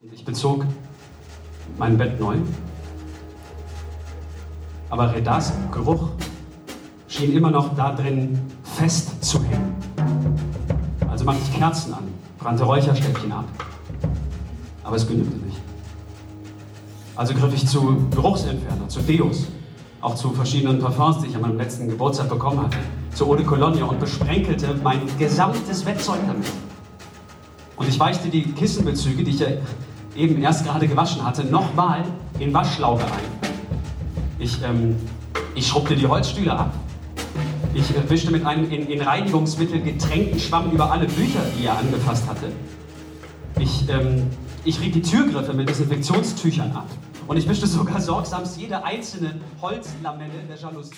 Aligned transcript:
Ich 0.00 0.24
bezog 0.24 0.64
mein 1.76 1.98
Bett 1.98 2.20
neu. 2.20 2.36
Aber 4.90 5.12
Redas 5.12 5.52
Geruch 5.72 6.10
schien 7.08 7.32
immer 7.32 7.50
noch 7.50 7.74
da 7.74 7.96
drin 7.96 8.38
festzuhängen. 8.62 9.74
Also 11.10 11.24
machte 11.24 11.40
ich 11.42 11.58
Kerzen 11.58 11.94
an, 11.94 12.04
brannte 12.38 12.62
Räucherstäbchen 12.62 13.32
ab. 13.32 13.46
Aber 14.84 14.94
es 14.94 15.08
genügte 15.08 15.36
nicht. 15.38 15.58
Also 17.16 17.34
griff 17.34 17.52
ich 17.52 17.66
zu 17.66 18.08
Geruchsentferner, 18.12 18.88
zu 18.88 19.00
Deos, 19.00 19.48
auch 20.00 20.14
zu 20.14 20.30
verschiedenen 20.30 20.78
Parfums, 20.78 21.18
die 21.22 21.26
ich 21.26 21.34
an 21.34 21.42
meinem 21.42 21.58
letzten 21.58 21.88
Geburtstag 21.88 22.28
bekommen 22.28 22.62
hatte, 22.62 22.78
zu 23.14 23.26
Eau 23.26 23.34
de 23.34 23.44
Cologne 23.44 23.84
und 23.84 23.98
besprenkelte 23.98 24.76
mein 24.80 25.00
gesamtes 25.18 25.82
Bettzeug 25.82 26.20
damit. 26.28 26.46
Und 27.74 27.88
ich 27.88 27.98
weichte 27.98 28.28
die 28.28 28.44
Kissenbezüge, 28.52 29.24
die 29.24 29.30
ich 29.32 29.40
ja 29.40 29.48
eben 30.18 30.42
erst 30.42 30.64
gerade 30.64 30.88
gewaschen 30.88 31.24
hatte, 31.24 31.44
nochmal 31.44 32.04
in 32.38 32.52
Waschlauge 32.52 33.04
ein. 33.04 33.50
Ich, 34.38 34.62
ähm, 34.62 34.96
ich 35.54 35.66
schrubbte 35.66 35.96
die 35.96 36.06
Holzstühle 36.06 36.52
ab. 36.52 36.74
Ich 37.72 37.96
äh, 37.96 38.10
wischte 38.10 38.32
mit 38.32 38.44
einem 38.44 38.70
in, 38.70 38.88
in 38.88 39.00
Reinigungsmittel 39.00 39.80
getränkten 39.80 40.40
Schwamm 40.40 40.70
über 40.72 40.90
alle 40.90 41.06
Bücher, 41.06 41.40
die 41.56 41.66
er 41.66 41.78
angefasst 41.78 42.28
hatte. 42.28 42.50
Ich, 43.58 43.88
ähm, 43.88 44.26
ich 44.64 44.80
rieb 44.80 44.92
die 44.92 45.02
Türgriffe 45.02 45.52
mit 45.54 45.68
Desinfektionstüchern 45.68 46.72
ab. 46.72 46.88
Und 47.26 47.36
ich 47.36 47.48
wischte 47.48 47.66
sogar 47.66 48.00
sorgsamst 48.00 48.58
jede 48.58 48.82
einzelne 48.84 49.34
Holzlamelle 49.60 50.32
der 50.48 50.56
Jalousie. 50.56 50.94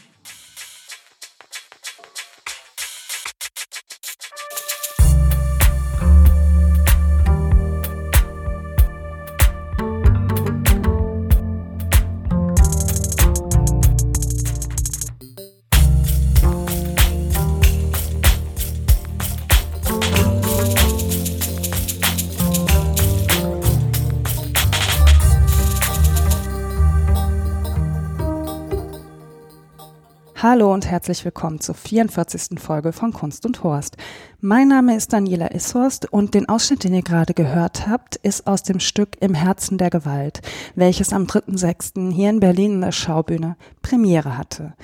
Hallo 30.52 30.74
und 30.74 30.90
herzlich 30.90 31.24
willkommen 31.24 31.60
zur 31.60 31.76
44. 31.76 32.58
Folge 32.58 32.92
von 32.92 33.12
Kunst 33.12 33.46
und 33.46 33.62
Horst. 33.62 33.96
Mein 34.40 34.66
Name 34.66 34.96
ist 34.96 35.12
Daniela 35.12 35.54
Ishorst 35.54 36.12
und 36.12 36.34
den 36.34 36.48
Ausschnitt, 36.48 36.82
den 36.82 36.92
ihr 36.92 37.02
gerade 37.02 37.34
gehört 37.34 37.86
habt, 37.86 38.16
ist 38.16 38.48
aus 38.48 38.64
dem 38.64 38.80
Stück 38.80 39.10
Im 39.20 39.34
Herzen 39.34 39.78
der 39.78 39.90
Gewalt, 39.90 40.40
welches 40.74 41.12
am 41.12 41.26
3.6. 41.26 42.12
hier 42.12 42.30
in 42.30 42.40
Berlin 42.40 42.72
in 42.72 42.80
der 42.80 42.90
Schaubühne 42.90 43.56
Premiere 43.80 44.36
hatte. 44.36 44.74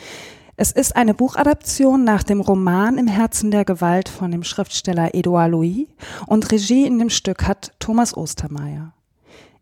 Es 0.57 0.71
ist 0.71 0.95
eine 0.95 1.15
Buchadaption 1.15 2.05
nach 2.05 2.23
dem 2.23 2.41
Roman 2.41 2.97
Im 2.97 3.09
Herzen 3.09 3.51
der 3.51 3.65
Gewalt 3.65 4.09
von 4.09 4.31
dem 4.31 4.45
Schriftsteller 4.45 5.17
Edouard 5.17 5.51
Louis 5.51 5.89
und 6.29 6.53
Regie 6.53 6.87
in 6.87 7.01
dem 7.01 7.11
Stück 7.11 7.43
hat 7.43 7.73
Thomas 7.81 8.17
Ostermeier. 8.17 8.93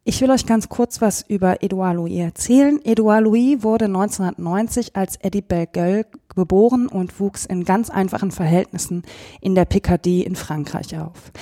Ich 0.07 0.21
will 0.21 0.31
euch 0.31 0.45
ganz 0.45 0.69
kurz 0.69 1.01
was 1.01 1.23
über 1.23 1.63
Edouard 1.63 1.97
Louis 1.97 2.19
erzählen. 2.19 2.79
Edouard 2.85 3.25
Louis 3.25 3.63
wurde 3.63 3.87
1990 3.87 4.97
als 4.97 5.17
Eddie 5.17 5.41
Bellegueule 5.41 6.05
geboren 6.35 6.89
und 6.89 7.19
wuchs 7.21 7.47
in 7.47 7.65
ganz 7.65 7.89
einfachen 7.89 8.31
Verhältnissen 8.31 9.03
in 9.41 9.55
der 9.55 9.65
Picardie 9.65 10.23
in 10.23 10.37
Frankreich 10.37 10.99
auf. 10.99 11.33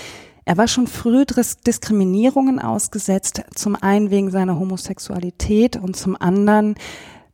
Er 0.44 0.56
war 0.56 0.68
schon 0.68 0.86
früh 0.86 1.24
Diskriminierungen 1.66 2.60
ausgesetzt, 2.60 3.42
zum 3.54 3.76
einen 3.76 4.10
wegen 4.10 4.30
seiner 4.30 4.58
Homosexualität 4.58 5.76
und 5.76 5.96
zum 5.96 6.16
anderen 6.20 6.76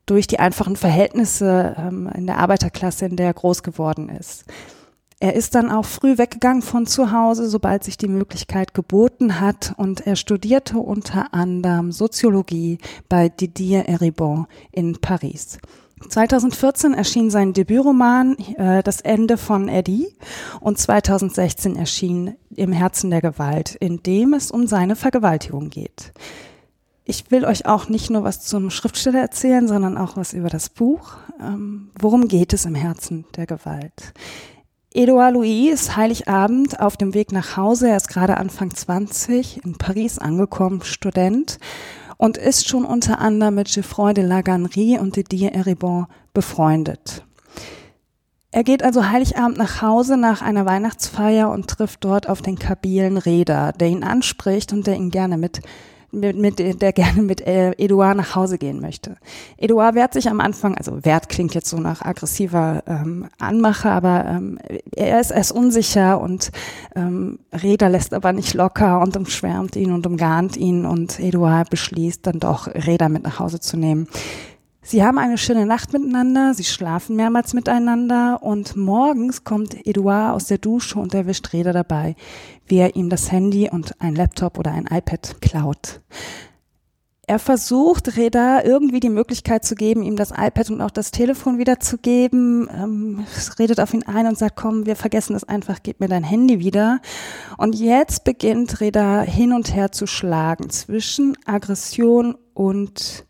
durch 0.06 0.26
die 0.26 0.38
einfachen 0.38 0.76
Verhältnisse 0.76 1.74
ähm, 1.78 2.08
in 2.14 2.26
der 2.26 2.38
Arbeiterklasse, 2.38 3.06
in 3.06 3.16
der 3.16 3.26
er 3.26 3.34
groß 3.34 3.62
geworden 3.62 4.08
ist. 4.08 4.44
Er 5.20 5.34
ist 5.34 5.56
dann 5.56 5.70
auch 5.70 5.84
früh 5.84 6.16
weggegangen 6.16 6.62
von 6.62 6.86
zu 6.86 7.10
Hause, 7.10 7.48
sobald 7.48 7.82
sich 7.82 7.96
die 7.98 8.06
Möglichkeit 8.06 8.72
geboten 8.72 9.40
hat 9.40 9.74
und 9.76 10.06
er 10.06 10.14
studierte 10.14 10.78
unter 10.78 11.34
anderem 11.34 11.90
Soziologie 11.90 12.78
bei 13.08 13.28
Didier 13.28 13.86
Eribon 13.86 14.46
in 14.70 15.00
Paris. 15.00 15.58
2014 16.08 16.94
erschien 16.94 17.30
sein 17.30 17.52
Debütroman 17.52 18.36
äh, 18.56 18.84
Das 18.84 19.00
Ende 19.00 19.36
von 19.36 19.68
Eddie 19.68 20.06
und 20.60 20.78
2016 20.78 21.74
erschien 21.74 22.36
Im 22.54 22.70
Herzen 22.70 23.10
der 23.10 23.20
Gewalt, 23.20 23.74
in 23.74 24.04
dem 24.04 24.34
es 24.34 24.52
um 24.52 24.68
seine 24.68 24.94
Vergewaltigung 24.94 25.70
geht. 25.70 26.12
Ich 27.04 27.32
will 27.32 27.44
euch 27.44 27.66
auch 27.66 27.88
nicht 27.88 28.10
nur 28.10 28.22
was 28.22 28.42
zum 28.42 28.70
Schriftsteller 28.70 29.20
erzählen, 29.20 29.66
sondern 29.66 29.98
auch 29.98 30.16
was 30.16 30.32
über 30.32 30.50
das 30.50 30.68
Buch. 30.68 31.16
Ähm, 31.40 31.90
worum 31.98 32.28
geht 32.28 32.52
es 32.52 32.66
im 32.66 32.76
Herzen 32.76 33.24
der 33.34 33.46
Gewalt? 33.46 34.12
Edouard 34.94 35.34
Louis 35.34 35.70
ist 35.74 35.96
Heiligabend 35.96 36.80
auf 36.80 36.96
dem 36.96 37.12
Weg 37.12 37.30
nach 37.30 37.58
Hause. 37.58 37.90
Er 37.90 37.98
ist 37.98 38.08
gerade 38.08 38.38
Anfang 38.38 38.74
20 38.74 39.62
in 39.62 39.76
Paris 39.76 40.18
angekommen, 40.18 40.80
Student 40.82 41.58
und 42.16 42.38
ist 42.38 42.66
schon 42.66 42.86
unter 42.86 43.18
anderem 43.18 43.56
mit 43.56 43.68
Geoffroy 43.68 44.14
de 44.14 44.24
la 44.24 44.40
Gannerie 44.40 44.98
und 44.98 45.16
Didier 45.16 45.52
Eribon 45.52 46.06
befreundet. 46.32 47.26
Er 48.50 48.64
geht 48.64 48.82
also 48.82 49.10
Heiligabend 49.10 49.58
nach 49.58 49.82
Hause 49.82 50.16
nach 50.16 50.40
einer 50.40 50.64
Weihnachtsfeier 50.64 51.50
und 51.50 51.68
trifft 51.68 52.02
dort 52.02 52.26
auf 52.26 52.40
den 52.40 52.58
kabilen 52.58 53.18
Räder, 53.18 53.72
der 53.72 53.88
ihn 53.88 54.04
anspricht 54.04 54.72
und 54.72 54.86
der 54.86 54.96
ihn 54.96 55.10
gerne 55.10 55.36
mit 55.36 55.60
mit, 56.10 56.36
mit, 56.36 56.58
der 56.58 56.92
gerne 56.92 57.22
mit 57.22 57.40
äh, 57.46 57.72
Eduard 57.72 58.16
nach 58.16 58.34
Hause 58.34 58.58
gehen 58.58 58.80
möchte. 58.80 59.16
Eduard 59.56 59.94
wehrt 59.94 60.12
sich 60.14 60.28
am 60.28 60.40
Anfang, 60.40 60.76
also 60.76 61.04
wehrt 61.04 61.28
klingt 61.28 61.54
jetzt 61.54 61.68
so 61.68 61.78
nach 61.78 62.02
aggressiver 62.02 62.82
ähm, 62.86 63.28
Anmache, 63.38 63.90
aber 63.90 64.24
ähm, 64.26 64.58
er 64.94 65.20
ist 65.20 65.30
erst 65.30 65.52
unsicher 65.52 66.20
und 66.20 66.50
ähm, 66.94 67.38
Reda 67.52 67.88
lässt 67.88 68.14
aber 68.14 68.32
nicht 68.32 68.54
locker 68.54 69.00
und 69.00 69.16
umschwärmt 69.16 69.76
ihn 69.76 69.92
und 69.92 70.06
umgarnt 70.06 70.56
ihn 70.56 70.86
und 70.86 71.20
Eduard 71.20 71.70
beschließt 71.70 72.26
dann 72.26 72.40
doch, 72.40 72.68
Reda 72.68 73.08
mit 73.08 73.24
nach 73.24 73.38
Hause 73.38 73.60
zu 73.60 73.76
nehmen. 73.76 74.08
Sie 74.90 75.04
haben 75.04 75.18
eine 75.18 75.36
schöne 75.36 75.66
Nacht 75.66 75.92
miteinander, 75.92 76.54
sie 76.54 76.64
schlafen 76.64 77.14
mehrmals 77.14 77.52
miteinander 77.52 78.42
und 78.42 78.74
morgens 78.74 79.44
kommt 79.44 79.86
Edouard 79.86 80.34
aus 80.34 80.46
der 80.46 80.56
Dusche 80.56 80.98
und 80.98 81.12
erwischt 81.12 81.52
Reda 81.52 81.74
dabei, 81.74 82.16
wie 82.68 82.78
er 82.78 82.96
ihm 82.96 83.08
das 83.08 83.32
Handy 83.32 83.68
und 83.70 84.00
ein 84.00 84.14
Laptop 84.14 84.58
oder 84.58 84.72
ein 84.72 84.86
iPad 84.86 85.40
klaut. 85.40 86.00
Er 87.28 87.38
versucht 87.38 88.16
Reda 88.16 88.62
irgendwie 88.64 89.00
die 89.00 89.10
Möglichkeit 89.10 89.62
zu 89.62 89.74
geben, 89.74 90.02
ihm 90.02 90.16
das 90.16 90.30
iPad 90.30 90.70
und 90.70 90.80
auch 90.80 90.90
das 90.90 91.10
Telefon 91.10 91.58
wiederzugeben. 91.58 92.70
Ähm, 92.74 93.26
redet 93.58 93.80
auf 93.80 93.92
ihn 93.92 94.04
ein 94.04 94.26
und 94.26 94.38
sagt, 94.38 94.56
komm, 94.56 94.86
wir 94.86 94.96
vergessen 94.96 95.34
das 95.34 95.44
einfach, 95.44 95.80
gib 95.82 96.00
mir 96.00 96.08
dein 96.08 96.24
Handy 96.24 96.58
wieder. 96.58 97.02
Und 97.58 97.74
jetzt 97.74 98.24
beginnt 98.24 98.80
Reda 98.80 99.20
hin 99.20 99.52
und 99.52 99.74
her 99.74 99.92
zu 99.92 100.06
schlagen 100.06 100.70
zwischen 100.70 101.36
Aggression 101.44 102.34
und 102.54 103.26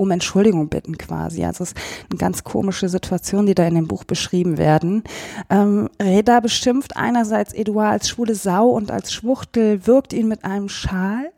um 0.00 0.10
Entschuldigung 0.10 0.68
bitten 0.68 0.96
quasi. 0.98 1.44
Also 1.44 1.62
es 1.64 1.72
ist 1.72 1.78
eine 2.10 2.18
ganz 2.18 2.42
komische 2.42 2.88
Situation, 2.88 3.46
die 3.46 3.54
da 3.54 3.66
in 3.66 3.74
dem 3.74 3.86
Buch 3.86 4.04
beschrieben 4.04 4.56
werden. 4.56 5.04
Ähm, 5.50 5.88
Reda 6.02 6.40
beschimpft 6.40 6.96
einerseits 6.96 7.52
Eduard 7.52 7.92
als 7.92 8.08
schwule 8.08 8.34
Sau 8.34 8.68
und 8.68 8.90
als 8.90 9.12
Schwuchtel, 9.12 9.86
wirkt 9.86 10.12
ihn 10.12 10.28
mit 10.28 10.44
einem 10.44 10.68
Schal 10.68 11.30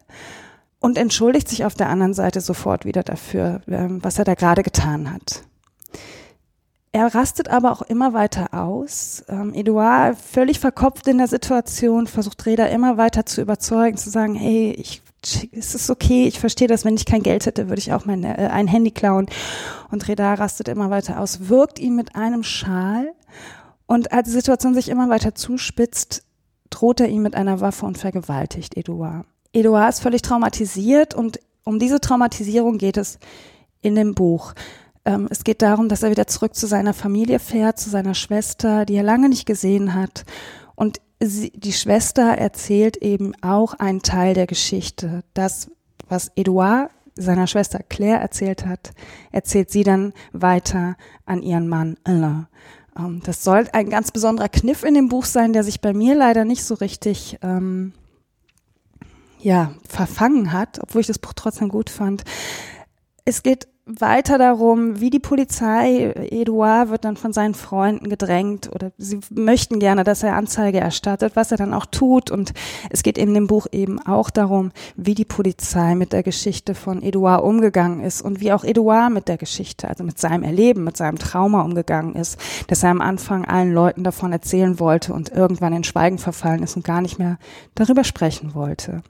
und 0.78 0.96
entschuldigt 0.96 1.48
sich 1.48 1.64
auf 1.64 1.74
der 1.74 1.88
anderen 1.88 2.14
Seite 2.14 2.40
sofort 2.40 2.84
wieder 2.84 3.02
dafür, 3.02 3.62
ähm, 3.68 3.98
was 4.02 4.18
er 4.18 4.24
da 4.24 4.34
gerade 4.34 4.62
getan 4.62 5.12
hat. 5.12 5.42
Er 6.92 7.14
rastet 7.14 7.48
aber 7.48 7.72
auch 7.72 7.82
immer 7.82 8.12
weiter 8.12 8.52
aus. 8.52 9.24
Ähm, 9.28 9.54
Eduard, 9.54 10.16
völlig 10.18 10.60
verkopft 10.60 11.08
in 11.08 11.18
der 11.18 11.26
Situation, 11.26 12.06
versucht 12.06 12.44
Reda 12.44 12.66
immer 12.66 12.98
weiter 12.98 13.24
zu 13.24 13.40
überzeugen, 13.40 13.96
zu 13.96 14.10
sagen, 14.10 14.34
hey, 14.34 14.72
ich 14.72 15.02
es 15.52 15.74
ist 15.74 15.90
okay, 15.90 16.26
ich 16.26 16.40
verstehe 16.40 16.68
das, 16.68 16.84
wenn 16.84 16.96
ich 16.96 17.06
kein 17.06 17.22
Geld 17.22 17.46
hätte, 17.46 17.68
würde 17.68 17.80
ich 17.80 17.92
auch 17.92 18.04
mein, 18.04 18.24
äh, 18.24 18.48
ein 18.52 18.66
Handy 18.66 18.90
klauen. 18.90 19.26
Und 19.90 20.08
Reda 20.08 20.34
rastet 20.34 20.68
immer 20.68 20.90
weiter 20.90 21.20
aus, 21.20 21.48
wirkt 21.48 21.78
ihn 21.78 21.94
mit 21.94 22.16
einem 22.16 22.42
Schal 22.42 23.12
und 23.86 24.12
als 24.12 24.28
die 24.28 24.34
Situation 24.34 24.74
sich 24.74 24.88
immer 24.88 25.08
weiter 25.08 25.34
zuspitzt, 25.34 26.24
droht 26.70 27.00
er 27.00 27.08
ihm 27.08 27.22
mit 27.22 27.34
einer 27.34 27.60
Waffe 27.60 27.86
und 27.86 27.98
vergewaltigt 27.98 28.76
Eduard. 28.76 29.26
Eduard 29.52 29.90
ist 29.90 30.00
völlig 30.00 30.22
traumatisiert 30.22 31.14
und 31.14 31.40
um 31.64 31.78
diese 31.78 32.00
Traumatisierung 32.00 32.78
geht 32.78 32.96
es 32.96 33.18
in 33.82 33.94
dem 33.94 34.14
Buch. 34.14 34.54
Ähm, 35.04 35.28
es 35.30 35.44
geht 35.44 35.62
darum, 35.62 35.88
dass 35.88 36.02
er 36.02 36.10
wieder 36.10 36.26
zurück 36.26 36.54
zu 36.54 36.66
seiner 36.66 36.94
Familie 36.94 37.38
fährt, 37.38 37.78
zu 37.78 37.90
seiner 37.90 38.14
Schwester, 38.14 38.86
die 38.86 38.94
er 38.94 39.02
lange 39.02 39.28
nicht 39.28 39.44
gesehen 39.44 39.94
hat 39.94 40.24
und 40.74 41.00
sie, 41.28 41.50
die 41.50 41.72
Schwester 41.72 42.36
erzählt 42.36 42.96
eben 42.98 43.32
auch 43.42 43.74
einen 43.74 44.02
Teil 44.02 44.34
der 44.34 44.46
Geschichte. 44.46 45.22
Das, 45.34 45.70
was 46.08 46.30
Edouard 46.36 46.90
seiner 47.14 47.46
Schwester 47.46 47.80
Claire 47.88 48.20
erzählt 48.20 48.66
hat, 48.66 48.92
erzählt 49.30 49.70
sie 49.70 49.84
dann 49.84 50.12
weiter 50.32 50.96
an 51.26 51.42
ihren 51.42 51.68
Mann 51.68 51.96
Alain. 52.04 52.46
Ähm, 52.98 53.20
das 53.24 53.44
soll 53.44 53.68
ein 53.72 53.90
ganz 53.90 54.10
besonderer 54.10 54.48
Kniff 54.48 54.82
in 54.82 54.94
dem 54.94 55.08
Buch 55.08 55.24
sein, 55.24 55.52
der 55.52 55.64
sich 55.64 55.80
bei 55.80 55.92
mir 55.92 56.14
leider 56.14 56.44
nicht 56.44 56.64
so 56.64 56.74
richtig, 56.74 57.38
ähm, 57.42 57.92
ja, 59.40 59.74
verfangen 59.88 60.52
hat, 60.52 60.78
obwohl 60.82 61.00
ich 61.00 61.06
das 61.06 61.18
Buch 61.18 61.32
trotzdem 61.34 61.68
gut 61.68 61.90
fand. 61.90 62.22
Es 63.24 63.42
geht 63.42 63.68
weiter 63.84 64.38
darum, 64.38 65.00
wie 65.00 65.10
die 65.10 65.18
Polizei, 65.18 66.12
Edouard 66.30 66.90
wird 66.90 67.04
dann 67.04 67.16
von 67.16 67.32
seinen 67.32 67.54
Freunden 67.54 68.08
gedrängt 68.08 68.70
oder 68.72 68.92
sie 68.96 69.18
möchten 69.30 69.80
gerne, 69.80 70.04
dass 70.04 70.22
er 70.22 70.36
Anzeige 70.36 70.78
erstattet, 70.78 71.34
was 71.34 71.50
er 71.50 71.56
dann 71.56 71.74
auch 71.74 71.86
tut. 71.86 72.30
Und 72.30 72.52
es 72.90 73.02
geht 73.02 73.18
in 73.18 73.34
dem 73.34 73.48
Buch 73.48 73.66
eben 73.72 73.98
auch 73.98 74.30
darum, 74.30 74.70
wie 74.94 75.16
die 75.16 75.24
Polizei 75.24 75.96
mit 75.96 76.12
der 76.12 76.22
Geschichte 76.22 76.76
von 76.76 77.02
Edouard 77.02 77.42
umgegangen 77.42 78.00
ist 78.04 78.22
und 78.22 78.40
wie 78.40 78.52
auch 78.52 78.62
Edouard 78.62 79.12
mit 79.12 79.26
der 79.26 79.36
Geschichte, 79.36 79.88
also 79.88 80.04
mit 80.04 80.18
seinem 80.18 80.44
Erleben, 80.44 80.84
mit 80.84 80.96
seinem 80.96 81.18
Trauma 81.18 81.62
umgegangen 81.62 82.14
ist, 82.14 82.38
dass 82.68 82.84
er 82.84 82.90
am 82.90 83.00
Anfang 83.00 83.44
allen 83.44 83.74
Leuten 83.74 84.04
davon 84.04 84.32
erzählen 84.32 84.78
wollte 84.78 85.12
und 85.12 85.30
irgendwann 85.30 85.72
in 85.72 85.84
Schweigen 85.84 86.18
verfallen 86.18 86.62
ist 86.62 86.76
und 86.76 86.84
gar 86.84 87.00
nicht 87.00 87.18
mehr 87.18 87.38
darüber 87.74 88.04
sprechen 88.04 88.54
wollte. 88.54 89.02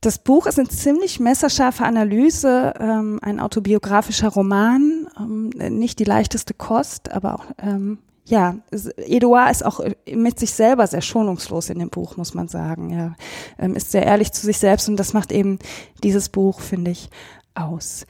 Das 0.00 0.18
Buch 0.18 0.46
ist 0.46 0.58
eine 0.58 0.68
ziemlich 0.68 1.18
messerscharfe 1.18 1.84
Analyse, 1.84 2.72
ähm, 2.78 3.18
ein 3.20 3.40
autobiografischer 3.40 4.28
Roman, 4.28 5.08
ähm, 5.18 5.48
nicht 5.48 5.98
die 5.98 6.04
leichteste 6.04 6.54
Kost, 6.54 7.10
aber 7.10 7.34
auch, 7.34 7.44
ähm, 7.58 7.98
ja, 8.24 8.56
Edouard 8.70 9.50
ist 9.50 9.64
auch 9.64 9.80
mit 10.06 10.38
sich 10.38 10.52
selber 10.52 10.86
sehr 10.86 11.00
schonungslos 11.00 11.70
in 11.70 11.78
dem 11.78 11.88
Buch, 11.88 12.16
muss 12.16 12.34
man 12.34 12.46
sagen. 12.46 12.90
Er 12.90 13.16
ähm, 13.58 13.74
ist 13.74 13.90
sehr 13.90 14.04
ehrlich 14.04 14.32
zu 14.32 14.46
sich 14.46 14.58
selbst 14.58 14.88
und 14.88 14.98
das 14.98 15.14
macht 15.14 15.32
eben 15.32 15.58
dieses 16.04 16.28
Buch, 16.28 16.60
finde 16.60 16.92
ich, 16.92 17.10
aus. 17.54 18.06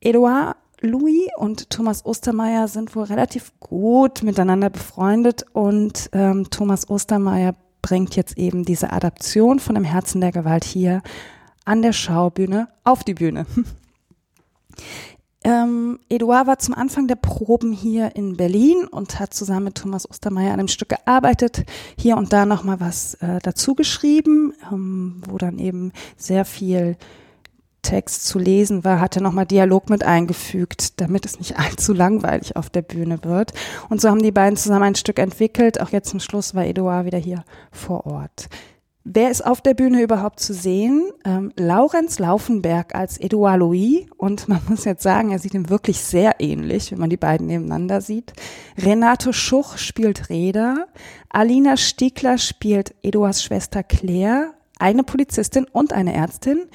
Edouard 0.00 0.56
Louis 0.80 1.28
und 1.38 1.70
Thomas 1.70 2.04
Ostermeier 2.04 2.68
sind 2.68 2.94
wohl 2.94 3.04
relativ 3.04 3.52
gut 3.60 4.22
miteinander 4.22 4.68
befreundet 4.68 5.46
und 5.54 6.10
ähm, 6.12 6.50
Thomas 6.50 6.90
Ostermeier 6.90 7.54
bringt 7.84 8.16
jetzt 8.16 8.38
eben 8.38 8.64
diese 8.64 8.94
Adaption 8.94 9.60
von 9.60 9.74
dem 9.74 9.84
Herzen 9.84 10.22
der 10.22 10.32
Gewalt 10.32 10.64
hier 10.64 11.02
an 11.66 11.82
der 11.82 11.92
Schaubühne 11.92 12.68
auf 12.82 13.04
die 13.04 13.14
Bühne. 13.14 13.46
Ähm, 15.46 15.98
Eduard 16.08 16.46
war 16.46 16.58
zum 16.58 16.74
Anfang 16.74 17.06
der 17.06 17.16
Proben 17.16 17.74
hier 17.74 18.16
in 18.16 18.38
Berlin 18.38 18.86
und 18.90 19.20
hat 19.20 19.34
zusammen 19.34 19.64
mit 19.64 19.74
Thomas 19.74 20.08
Ostermeier 20.08 20.52
an 20.52 20.58
dem 20.58 20.68
Stück 20.68 20.88
gearbeitet, 20.88 21.66
hier 21.98 22.16
und 22.16 22.32
da 22.32 22.46
nochmal 22.46 22.80
was 22.80 23.12
äh, 23.16 23.40
dazu 23.42 23.74
geschrieben, 23.74 24.54
ähm, 24.72 25.22
wo 25.28 25.36
dann 25.36 25.58
eben 25.58 25.92
sehr 26.16 26.46
viel 26.46 26.96
Text 27.84 28.26
zu 28.26 28.40
lesen 28.40 28.82
war, 28.82 28.98
hat 28.98 29.14
er 29.14 29.22
nochmal 29.22 29.46
Dialog 29.46 29.88
mit 29.88 30.02
eingefügt, 30.02 31.00
damit 31.00 31.24
es 31.24 31.38
nicht 31.38 31.56
allzu 31.58 31.92
langweilig 31.92 32.56
auf 32.56 32.68
der 32.70 32.82
Bühne 32.82 33.22
wird. 33.22 33.52
Und 33.88 34.00
so 34.00 34.08
haben 34.08 34.22
die 34.22 34.32
beiden 34.32 34.56
zusammen 34.56 34.82
ein 34.82 34.94
Stück 34.96 35.20
entwickelt. 35.20 35.80
Auch 35.80 35.90
jetzt 35.90 36.10
zum 36.10 36.18
Schluss 36.18 36.56
war 36.56 36.66
Eduard 36.66 37.06
wieder 37.06 37.18
hier 37.18 37.44
vor 37.70 38.06
Ort. 38.06 38.48
Wer 39.06 39.30
ist 39.30 39.44
auf 39.44 39.60
der 39.60 39.74
Bühne 39.74 40.00
überhaupt 40.00 40.40
zu 40.40 40.54
sehen? 40.54 41.02
Ähm, 41.26 41.52
Laurenz 41.56 42.18
Laufenberg 42.18 42.94
als 42.94 43.18
Edouard 43.20 43.58
Louis. 43.58 44.06
Und 44.16 44.48
man 44.48 44.62
muss 44.66 44.86
jetzt 44.86 45.02
sagen, 45.02 45.30
er 45.30 45.38
sieht 45.38 45.52
ihm 45.52 45.68
wirklich 45.68 46.00
sehr 46.00 46.36
ähnlich, 46.40 46.90
wenn 46.90 47.00
man 47.00 47.10
die 47.10 47.18
beiden 47.18 47.46
nebeneinander 47.46 48.00
sieht. 48.00 48.32
Renato 48.78 49.32
Schuch 49.32 49.76
spielt 49.76 50.30
Reda. 50.30 50.86
Alina 51.28 51.76
Stiegler 51.76 52.38
spielt 52.38 52.94
Eduards 53.02 53.44
Schwester 53.44 53.82
Claire 53.82 54.54
eine 54.78 55.02
Polizistin 55.02 55.66
und 55.72 55.92
eine 55.92 56.14
Ärztin. 56.14 56.66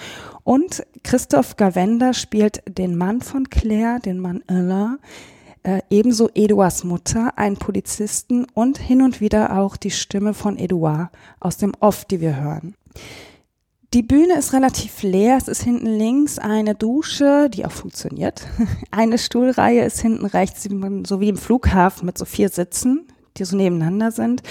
Und 0.44 0.84
Christoph 1.04 1.58
Gavenda 1.58 2.14
spielt 2.14 2.62
den 2.68 2.96
Mann 2.96 3.22
von 3.22 3.50
Claire, 3.50 4.00
den 4.00 4.20
Mann 4.20 4.44
Alain. 4.48 4.98
Äh, 5.64 5.82
ebenso 5.90 6.30
Eduards 6.34 6.86
Mutter, 6.86 7.38
einen 7.38 7.58
Polizisten 7.58 8.46
und 8.54 8.78
hin 8.78 9.02
und 9.02 9.20
wieder 9.20 9.58
auch 9.58 9.76
die 9.76 9.92
Stimme 9.92 10.34
von 10.34 10.58
Eduard 10.58 11.10
aus 11.42 11.58
dem 11.58 11.74
Off, 11.82 12.06
die 12.06 12.22
wir 12.22 12.42
hören. 12.42 12.76
Die 13.94 14.04
Bühne 14.04 14.38
ist 14.38 14.54
relativ 14.54 15.02
leer. 15.02 15.36
Es 15.38 15.48
ist 15.48 15.64
hinten 15.64 15.88
links 15.88 16.38
eine 16.38 16.76
Dusche, 16.76 17.50
die 17.50 17.66
auch 17.66 17.72
funktioniert. 17.72 18.46
Eine 18.92 19.18
Stuhlreihe 19.18 19.84
ist 19.84 20.00
hinten 20.00 20.26
rechts, 20.26 20.68
so 21.08 21.20
wie 21.20 21.30
im 21.30 21.38
Flughafen 21.38 22.06
mit 22.06 22.18
so 22.18 22.26
vier 22.26 22.50
Sitzen 22.50 23.08
die 23.40 23.46
so 23.46 23.56
nebeneinander 23.56 24.12
sind. 24.12 24.44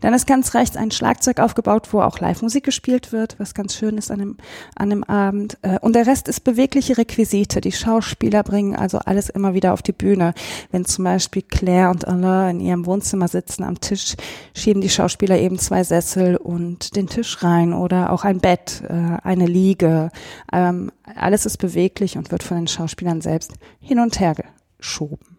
Dann 0.00 0.14
ist 0.14 0.26
ganz 0.26 0.54
rechts 0.54 0.76
ein 0.76 0.90
Schlagzeug 0.90 1.40
aufgebaut, 1.40 1.88
wo 1.92 2.00
auch 2.00 2.18
Live-Musik 2.18 2.64
gespielt 2.64 3.12
wird, 3.12 3.36
was 3.38 3.54
ganz 3.54 3.74
schön 3.74 3.96
ist 3.98 4.10
an 4.10 4.18
dem, 4.18 4.36
an 4.76 4.90
dem 4.90 5.04
Abend. 5.04 5.58
Äh, 5.62 5.78
und 5.80 5.94
der 5.94 6.06
Rest 6.06 6.28
ist 6.28 6.40
bewegliche 6.40 6.98
Requisite. 6.98 7.60
Die 7.60 7.72
Schauspieler 7.72 8.42
bringen 8.42 8.76
also 8.76 8.98
alles 8.98 9.28
immer 9.28 9.54
wieder 9.54 9.72
auf 9.72 9.82
die 9.82 9.92
Bühne. 9.92 10.34
Wenn 10.70 10.84
zum 10.84 11.04
Beispiel 11.04 11.42
Claire 11.42 11.90
und 11.90 12.06
Alain 12.06 12.60
in 12.60 12.66
ihrem 12.66 12.86
Wohnzimmer 12.86 13.28
sitzen 13.28 13.62
am 13.62 13.80
Tisch, 13.80 14.14
schieben 14.54 14.82
die 14.82 14.88
Schauspieler 14.88 15.38
eben 15.38 15.58
zwei 15.58 15.84
Sessel 15.84 16.36
und 16.36 16.96
den 16.96 17.06
Tisch 17.06 17.42
rein 17.42 17.72
oder 17.72 18.12
auch 18.12 18.24
ein 18.24 18.40
Bett, 18.40 18.82
äh, 18.88 19.18
eine 19.22 19.46
Liege. 19.46 20.10
Ähm, 20.52 20.90
alles 21.16 21.46
ist 21.46 21.58
beweglich 21.58 22.16
und 22.16 22.30
wird 22.30 22.42
von 22.42 22.56
den 22.56 22.68
Schauspielern 22.68 23.20
selbst 23.20 23.52
hin 23.80 23.98
und 23.98 24.20
her 24.20 24.34
geschoben. 24.78 25.38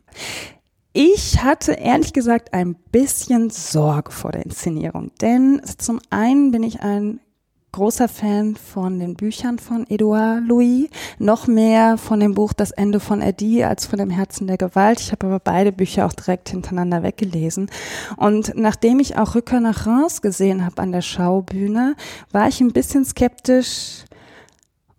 Ich 0.96 1.44
hatte 1.44 1.72
ehrlich 1.72 2.14
gesagt 2.14 2.54
ein 2.54 2.76
bisschen 2.76 3.50
Sorge 3.50 4.12
vor 4.12 4.32
der 4.32 4.46
Inszenierung, 4.46 5.10
denn 5.22 5.60
zum 5.80 6.00
einen 6.12 6.52
bin 6.52 6.62
ich 6.62 6.82
ein 6.82 7.20
großer 7.72 8.08
Fan 8.08 8.56
von 8.56 9.00
den 9.00 9.16
Büchern 9.16 9.58
von 9.58 9.90
Edouard 9.90 10.44
Louis, 10.48 10.90
noch 11.18 11.48
mehr 11.48 11.98
von 11.98 12.20
dem 12.20 12.36
Buch 12.36 12.54
Das 12.54 12.70
Ende 12.70 13.00
von 13.00 13.24
Eddie 13.24 13.64
als 13.64 13.88
von 13.88 13.98
dem 13.98 14.12
Herzen 14.12 14.46
der 14.46 14.60
Gewalt. 14.60 15.00
Ich 15.00 15.12
habe 15.12 15.26
aber 15.26 15.40
beide 15.40 15.72
Bücher 15.72 16.06
auch 16.06 16.14
direkt 16.14 16.50
hintereinander 16.50 17.02
weggelesen. 17.02 17.72
Und 18.16 18.54
nachdem 18.56 19.00
ich 19.00 19.18
auch 19.18 19.34
Rücker 19.34 19.60
nach 19.60 19.88
Reims 19.88 20.22
gesehen 20.22 20.64
habe 20.64 20.80
an 20.80 20.92
der 20.92 21.02
Schaubühne, 21.02 21.96
war 22.32 22.48
ich 22.48 22.62
ein 22.62 22.72
bisschen 22.72 23.04
skeptisch, 23.04 24.06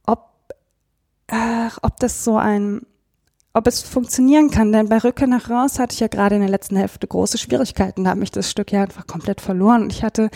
ob, 0.09 0.29
ach, 1.29 1.79
ob 1.83 2.01
das 2.01 2.25
so 2.25 2.37
ein 2.37 2.81
ob 3.55 3.67
es 3.67 3.81
funktionieren 3.81 4.51
kann. 4.51 4.73
Denn 4.73 4.89
bei 4.89 4.99
Rückkehr 4.99 5.29
nach 5.29 5.49
raus 5.49 5.79
hatte 5.79 5.95
ich 5.95 6.01
ja 6.01 6.09
gerade 6.09 6.35
in 6.35 6.43
der 6.43 6.51
letzten 6.51 6.77
Hälfte 6.77 7.07
große 7.07 7.39
Schwierigkeiten. 7.39 8.05
Da 8.05 8.11
habe 8.11 8.25
ich 8.25 8.33
das 8.33 8.51
Stück 8.51 8.73
ja 8.73 8.83
einfach 8.83 9.07
komplett 9.07 9.41
verloren. 9.41 9.85
Und 9.85 9.93
ich 9.93 10.03
hatte 10.03 10.31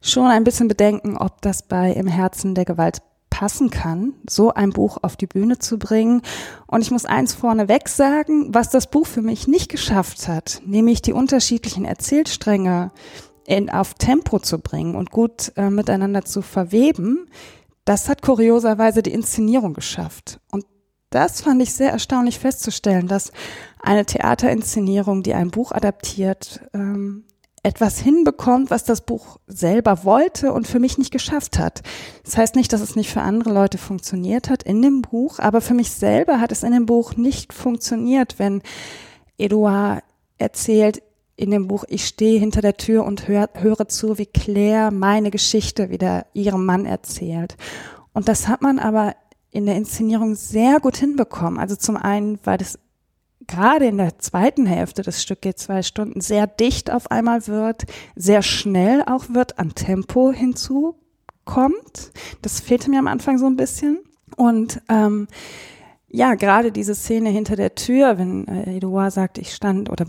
schon 0.00 0.26
ein 0.26 0.44
bisschen 0.44 0.68
Bedenken, 0.68 1.16
ob 1.16 1.42
das 1.42 1.62
bei 1.62 1.92
Im 1.92 2.08
Herzen 2.08 2.54
der 2.54 2.64
Gewalt 2.64 3.02
passen 3.30 3.70
kann, 3.70 4.12
so 4.28 4.52
ein 4.52 4.70
Buch 4.70 4.98
auf 5.02 5.16
die 5.16 5.26
Bühne 5.26 5.58
zu 5.58 5.78
bringen. 5.78 6.22
Und 6.66 6.82
ich 6.82 6.90
muss 6.90 7.06
eins 7.06 7.32
vorneweg 7.32 7.88
sagen, 7.88 8.54
was 8.54 8.68
das 8.70 8.90
Buch 8.90 9.06
für 9.06 9.22
mich 9.22 9.48
nicht 9.48 9.70
geschafft 9.70 10.28
hat, 10.28 10.60
nämlich 10.66 11.02
die 11.02 11.14
unterschiedlichen 11.14 11.84
Erzählstränge 11.84 12.92
in, 13.46 13.70
auf 13.70 13.94
Tempo 13.94 14.38
zu 14.38 14.58
bringen 14.58 14.94
und 14.94 15.10
gut 15.10 15.52
äh, 15.56 15.70
miteinander 15.70 16.24
zu 16.24 16.42
verweben. 16.42 17.26
Das 17.84 18.08
hat 18.08 18.22
kurioserweise 18.22 19.02
die 19.02 19.12
Inszenierung 19.12 19.74
geschafft. 19.74 20.38
Und 20.52 20.64
das 21.14 21.42
fand 21.42 21.62
ich 21.62 21.72
sehr 21.72 21.90
erstaunlich 21.90 22.38
festzustellen, 22.38 23.06
dass 23.06 23.32
eine 23.80 24.06
Theaterinszenierung, 24.06 25.22
die 25.22 25.34
ein 25.34 25.50
Buch 25.50 25.72
adaptiert, 25.72 26.60
ähm, 26.72 27.24
etwas 27.64 27.98
hinbekommt, 27.98 28.70
was 28.70 28.82
das 28.82 29.02
Buch 29.02 29.38
selber 29.46 30.04
wollte 30.04 30.52
und 30.52 30.66
für 30.66 30.80
mich 30.80 30.98
nicht 30.98 31.12
geschafft 31.12 31.58
hat. 31.58 31.82
Das 32.24 32.36
heißt 32.36 32.56
nicht, 32.56 32.72
dass 32.72 32.80
es 32.80 32.96
nicht 32.96 33.10
für 33.10 33.20
andere 33.20 33.52
Leute 33.52 33.78
funktioniert 33.78 34.50
hat 34.50 34.64
in 34.64 34.82
dem 34.82 35.00
Buch, 35.02 35.38
aber 35.38 35.60
für 35.60 35.74
mich 35.74 35.92
selber 35.92 36.40
hat 36.40 36.50
es 36.50 36.64
in 36.64 36.72
dem 36.72 36.86
Buch 36.86 37.16
nicht 37.16 37.52
funktioniert, 37.52 38.40
wenn 38.40 38.62
Edouard 39.38 40.02
erzählt 40.38 41.02
in 41.36 41.50
dem 41.50 41.68
Buch, 41.68 41.84
ich 41.88 42.06
stehe 42.06 42.38
hinter 42.38 42.60
der 42.60 42.76
Tür 42.76 43.04
und 43.04 43.28
hör, 43.28 43.48
höre 43.54 43.88
zu, 43.88 44.18
wie 44.18 44.26
Claire 44.26 44.90
meine 44.90 45.30
Geschichte 45.30 45.88
wieder 45.88 46.26
ihrem 46.34 46.64
Mann 46.64 46.84
erzählt. 46.84 47.56
Und 48.12 48.28
das 48.28 48.48
hat 48.48 48.60
man 48.60 48.78
aber 48.78 49.14
in 49.52 49.66
der 49.66 49.76
Inszenierung 49.76 50.34
sehr 50.34 50.80
gut 50.80 50.96
hinbekommen. 50.96 51.60
Also 51.60 51.76
zum 51.76 51.96
einen, 51.96 52.38
weil 52.42 52.58
das 52.58 52.78
gerade 53.46 53.86
in 53.86 53.98
der 53.98 54.18
zweiten 54.18 54.66
Hälfte 54.66 55.02
des 55.02 55.22
Stück 55.22 55.42
geht 55.42 55.58
zwei 55.58 55.82
Stunden 55.82 56.20
sehr 56.20 56.46
dicht 56.46 56.90
auf 56.90 57.10
einmal 57.10 57.46
wird, 57.46 57.84
sehr 58.16 58.42
schnell 58.42 59.02
auch 59.06 59.26
wird, 59.28 59.58
an 59.58 59.74
Tempo 59.74 60.32
hinzukommt. 60.32 62.12
Das 62.40 62.60
fehlte 62.60 62.90
mir 62.90 62.98
am 62.98 63.08
Anfang 63.08 63.38
so 63.38 63.46
ein 63.46 63.56
bisschen. 63.56 63.98
Und 64.36 64.80
ähm, 64.88 65.28
ja, 66.08 66.34
gerade 66.34 66.72
diese 66.72 66.94
Szene 66.94 67.28
hinter 67.28 67.56
der 67.56 67.74
Tür, 67.74 68.18
wenn 68.18 68.48
äh, 68.48 68.76
Edouard 68.76 69.12
sagt, 69.12 69.38
ich 69.38 69.54
stand 69.54 69.90
oder 69.90 70.06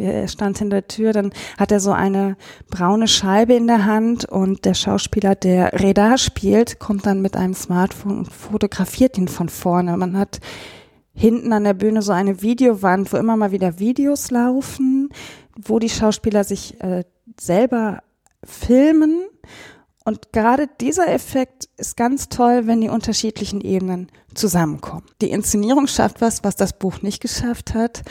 er 0.00 0.28
stand 0.28 0.58
hinter 0.58 0.76
der 0.76 0.88
Tür, 0.88 1.12
dann 1.12 1.30
hat 1.58 1.72
er 1.72 1.80
so 1.80 1.92
eine 1.92 2.36
braune 2.70 3.08
Scheibe 3.08 3.54
in 3.54 3.66
der 3.66 3.84
Hand 3.84 4.24
und 4.24 4.64
der 4.64 4.74
Schauspieler, 4.74 5.34
der 5.34 5.72
Reda 5.80 6.18
spielt, 6.18 6.78
kommt 6.78 7.06
dann 7.06 7.22
mit 7.22 7.36
einem 7.36 7.54
Smartphone 7.54 8.18
und 8.18 8.32
fotografiert 8.32 9.18
ihn 9.18 9.28
von 9.28 9.48
vorne. 9.48 9.96
Man 9.96 10.18
hat 10.18 10.40
hinten 11.12 11.52
an 11.52 11.64
der 11.64 11.74
Bühne 11.74 12.02
so 12.02 12.12
eine 12.12 12.42
Videowand, 12.42 13.12
wo 13.12 13.16
immer 13.16 13.36
mal 13.36 13.52
wieder 13.52 13.78
Videos 13.78 14.30
laufen, 14.30 15.10
wo 15.56 15.78
die 15.78 15.88
Schauspieler 15.88 16.44
sich 16.44 16.80
äh, 16.82 17.04
selber 17.38 18.02
filmen 18.44 19.24
und 20.06 20.32
gerade 20.32 20.68
dieser 20.80 21.08
Effekt 21.08 21.68
ist 21.78 21.96
ganz 21.96 22.28
toll, 22.28 22.68
wenn 22.68 22.80
die 22.80 22.88
unterschiedlichen 22.88 23.60
Ebenen 23.60 24.06
zusammenkommen. 24.34 25.02
Die 25.20 25.32
Inszenierung 25.32 25.88
schafft 25.88 26.20
was, 26.20 26.44
was 26.44 26.54
das 26.54 26.78
Buch 26.78 27.02
nicht 27.02 27.20
geschafft 27.20 27.74
hat. 27.74 28.02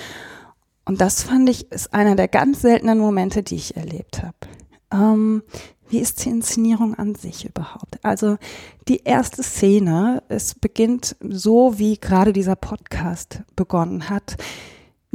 Und 0.85 1.01
das 1.01 1.23
fand 1.23 1.49
ich 1.49 1.71
ist 1.71 1.93
einer 1.93 2.15
der 2.15 2.27
ganz 2.27 2.61
seltenen 2.61 2.99
Momente, 2.99 3.43
die 3.43 3.55
ich 3.55 3.75
erlebt 3.75 4.21
habe. 4.23 4.35
ähm, 4.91 5.43
wie 5.87 5.99
ist 5.99 6.25
die 6.25 6.29
Inszenierung 6.29 6.95
an 6.95 7.13
sich 7.15 7.45
überhaupt? 7.45 8.03
Also 8.03 8.37
die 8.87 9.03
erste 9.03 9.43
Szene, 9.43 10.23
es 10.29 10.55
beginnt 10.55 11.15
so, 11.21 11.77
wie 11.77 11.99
gerade 11.99 12.33
dieser 12.33 12.55
Podcast 12.55 13.43
begonnen 13.55 14.09
hat, 14.09 14.35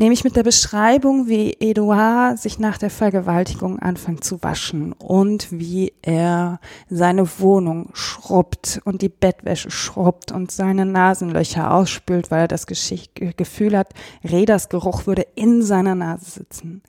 nämlich 0.00 0.24
mit 0.24 0.34
der 0.34 0.42
Beschreibung, 0.42 1.28
wie 1.28 1.52
Edouard 1.60 2.38
sich 2.38 2.58
nach 2.58 2.78
der 2.78 2.88
Vergewaltigung 2.88 3.78
anfängt 3.78 4.24
zu 4.24 4.42
waschen 4.42 4.94
und 4.94 5.52
wie 5.52 5.92
er 6.00 6.58
seine 6.88 7.28
Wohnung 7.38 7.90
schrubbt 7.92 8.80
und 8.84 9.02
die 9.02 9.10
Bettwäsche 9.10 9.70
schrubbt 9.70 10.32
und 10.32 10.50
seine 10.50 10.86
Nasenlöcher 10.86 11.72
ausspült, 11.72 12.30
weil 12.30 12.40
er 12.40 12.48
das 12.48 12.66
Gefühl 12.66 13.76
hat, 13.76 13.92
Reders 14.24 14.70
Geruch 14.70 15.06
würde 15.06 15.26
in 15.34 15.62
seiner 15.62 15.94
Nase 15.94 16.30
sitzen. 16.30 16.82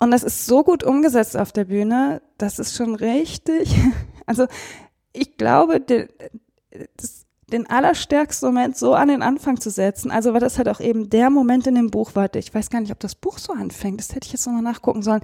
Und 0.00 0.12
das 0.12 0.22
ist 0.22 0.46
so 0.46 0.64
gut 0.64 0.82
umgesetzt 0.82 1.36
auf 1.36 1.52
der 1.52 1.66
Bühne, 1.66 2.22
das 2.38 2.58
ist 2.58 2.74
schon 2.74 2.94
richtig. 2.94 3.76
Also 4.26 4.46
ich 5.12 5.36
glaube, 5.36 5.80
den, 5.80 6.08
den 7.50 7.68
allerstärksten 7.68 8.48
Moment 8.48 8.76
so 8.76 8.94
an 8.94 9.08
den 9.08 9.22
Anfang 9.22 9.60
zu 9.60 9.70
setzen, 9.70 10.10
also 10.10 10.32
weil 10.32 10.40
das 10.40 10.58
halt 10.58 10.68
auch 10.68 10.80
eben 10.80 11.10
der 11.10 11.30
Moment 11.30 11.66
in 11.66 11.74
dem 11.74 11.90
Buch 11.90 12.14
war, 12.14 12.34
ich 12.34 12.54
weiß 12.54 12.70
gar 12.70 12.80
nicht, 12.80 12.92
ob 12.92 13.00
das 13.00 13.14
Buch 13.14 13.38
so 13.38 13.52
anfängt, 13.52 14.00
das 14.00 14.14
hätte 14.14 14.26
ich 14.26 14.32
jetzt 14.32 14.46
nochmal 14.46 14.62
nachgucken 14.62 15.02
sollen. 15.02 15.22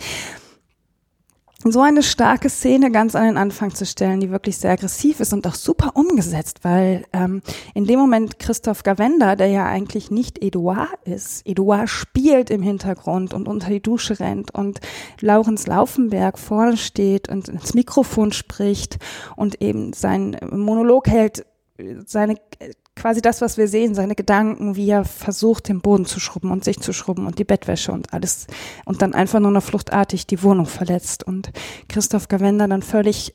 So 1.65 1.81
eine 1.81 2.03
starke 2.03 2.51
Szene 2.51 2.93
ganz 2.93 3.17
an 3.17 3.25
den 3.25 3.39
Anfang 3.39 3.75
zu 3.75 3.87
stellen, 3.87 4.21
die 4.21 4.31
wirklich 4.31 4.59
sehr 4.59 4.73
aggressiv 4.73 5.21
ist 5.21 5.33
und 5.33 5.47
auch 5.47 5.55
super 5.55 5.93
umgesetzt, 5.95 6.61
weil 6.63 7.05
ähm, 7.13 7.41
in 7.75 7.87
dem 7.87 7.99
Moment 7.99 8.39
Christoph 8.39 8.83
Gavenda, 8.83 9.37
der 9.37 9.49
ja 9.49 9.65
eigentlich 9.65 10.11
nicht 10.11 10.45
Edouard 10.45 10.99
ist, 11.05 11.47
Edouard 11.47 11.89
spielt 11.89 12.51
im 12.51 12.63
Hintergrund 12.63 13.33
und 13.33 13.49
unter 13.49 13.71
die 13.71 13.81
Dusche 13.81 14.21
rennt 14.21 14.55
und 14.55 14.81
Laurens 15.21 15.67
Laufenberg 15.67 16.39
vorne 16.39 16.77
steht 16.77 17.29
und 17.29 17.49
ins 17.49 17.75
Mikrofon 17.75 18.33
spricht 18.33 18.99
und 19.35 19.61
eben 19.63 19.95
sein 19.95 20.37
Monolog 20.53 21.09
hält, 21.09 21.47
seine 22.07 22.37
quasi 22.95 23.21
das, 23.21 23.41
was 23.41 23.59
wir 23.59 23.69
sehen, 23.69 23.95
seine 23.95 24.15
Gedanken, 24.15 24.75
wie 24.75 24.89
er 24.89 25.05
versucht, 25.05 25.69
den 25.69 25.81
Boden 25.81 26.07
zu 26.07 26.19
schrubben 26.19 26.51
und 26.51 26.65
sich 26.65 26.81
zu 26.81 26.93
schrubben 26.93 27.27
und 27.27 27.39
die 27.39 27.45
Bettwäsche 27.45 27.93
und 27.93 28.13
alles 28.13 28.47
und 28.87 29.03
dann 29.03 29.15
einfach 29.15 29.39
nur 29.39 29.51
noch 29.51 29.63
fluchtartig 29.63 30.27
die 30.27 30.43
Wohnung 30.43 30.67
verletzt 30.67 31.23
und 31.23 31.53
Christoph 31.89 32.29
Gavenda 32.29 32.67
dann 32.67 32.83
völlig 32.83 33.35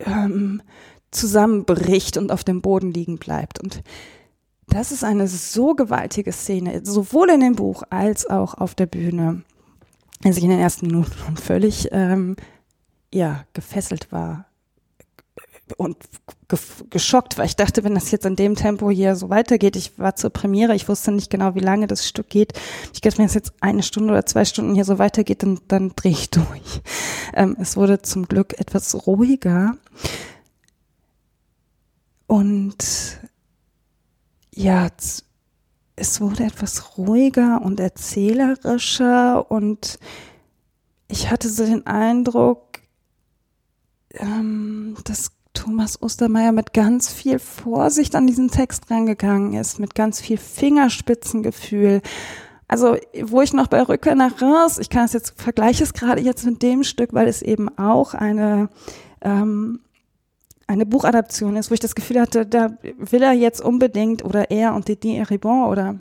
ähm, 0.00 0.62
zusammenbricht 1.10 2.18
und 2.18 2.30
auf 2.30 2.44
dem 2.44 2.60
Boden 2.60 2.92
liegen 2.92 3.18
bleibt. 3.18 3.58
Und 3.58 3.82
das 4.68 4.92
ist 4.92 5.02
eine 5.02 5.26
so 5.26 5.74
gewaltige 5.74 6.32
Szene, 6.32 6.82
sowohl 6.84 7.30
in 7.30 7.40
dem 7.40 7.56
Buch 7.56 7.82
als 7.90 8.26
auch 8.26 8.54
auf 8.54 8.74
der 8.74 8.86
Bühne, 8.86 9.42
als 10.24 10.36
ich 10.36 10.44
in 10.44 10.50
den 10.50 10.60
ersten 10.60 10.86
Minuten 10.86 11.36
völlig 11.36 11.88
ähm, 11.90 12.36
ja, 13.12 13.44
gefesselt 13.54 14.12
war 14.12 14.49
und 15.76 15.96
geschockt, 16.90 17.38
weil 17.38 17.46
ich 17.46 17.56
dachte, 17.56 17.84
wenn 17.84 17.94
das 17.94 18.10
jetzt 18.10 18.26
in 18.26 18.36
dem 18.36 18.54
Tempo 18.54 18.90
hier 18.90 19.16
so 19.16 19.30
weitergeht, 19.30 19.76
ich 19.76 19.98
war 19.98 20.16
zur 20.16 20.30
Premiere, 20.30 20.74
ich 20.74 20.88
wusste 20.88 21.12
nicht 21.12 21.30
genau, 21.30 21.54
wie 21.54 21.60
lange 21.60 21.86
das 21.86 22.06
Stück 22.06 22.28
geht. 22.28 22.52
Ich 22.92 23.00
dachte, 23.00 23.18
wenn 23.18 23.26
es 23.26 23.34
jetzt 23.34 23.52
eine 23.60 23.82
Stunde 23.82 24.12
oder 24.12 24.26
zwei 24.26 24.44
Stunden 24.44 24.74
hier 24.74 24.84
so 24.84 24.98
weitergeht, 24.98 25.42
dann, 25.42 25.60
dann 25.68 25.92
drehe 25.94 26.12
ich 26.12 26.30
durch. 26.30 26.82
Ähm, 27.34 27.56
es 27.60 27.76
wurde 27.76 28.02
zum 28.02 28.26
Glück 28.26 28.58
etwas 28.58 29.06
ruhiger. 29.06 29.76
Und 32.26 33.20
ja, 34.54 34.88
es 35.96 36.20
wurde 36.20 36.44
etwas 36.44 36.96
ruhiger 36.96 37.60
und 37.62 37.78
erzählerischer 37.80 39.50
und 39.50 39.98
ich 41.08 41.30
hatte 41.30 41.48
so 41.48 41.66
den 41.66 41.86
Eindruck, 41.86 42.80
ähm, 44.14 44.96
dass 45.04 45.32
Thomas 45.54 46.00
Ostermeier 46.00 46.52
mit 46.52 46.72
ganz 46.72 47.12
viel 47.12 47.38
Vorsicht 47.38 48.14
an 48.14 48.26
diesen 48.26 48.50
Text 48.50 48.90
rangegangen 48.90 49.54
ist, 49.54 49.78
mit 49.78 49.94
ganz 49.94 50.20
viel 50.20 50.38
Fingerspitzengefühl. 50.38 52.02
Also, 52.68 52.96
wo 53.22 53.42
ich 53.42 53.52
noch 53.52 53.66
bei 53.66 53.82
Rückkehr 53.82 54.14
nach 54.14 54.40
Reims, 54.40 54.78
ich 54.78 54.90
kann 54.90 55.04
es 55.04 55.12
jetzt, 55.12 55.40
vergleiche 55.40 55.82
es 55.82 55.92
gerade 55.92 56.22
jetzt 56.22 56.46
mit 56.46 56.62
dem 56.62 56.84
Stück, 56.84 57.12
weil 57.12 57.26
es 57.26 57.42
eben 57.42 57.68
auch 57.78 58.14
eine, 58.14 58.68
ähm, 59.22 59.80
eine 60.68 60.86
Buchadaption 60.86 61.56
ist, 61.56 61.70
wo 61.70 61.74
ich 61.74 61.80
das 61.80 61.96
Gefühl 61.96 62.20
hatte, 62.20 62.46
da 62.46 62.76
will 62.82 63.22
er 63.22 63.32
jetzt 63.32 63.60
unbedingt 63.60 64.24
oder 64.24 64.52
er 64.52 64.74
und 64.74 64.86
Didier 64.86 65.28
Ribon 65.30 65.64
oder 65.64 65.96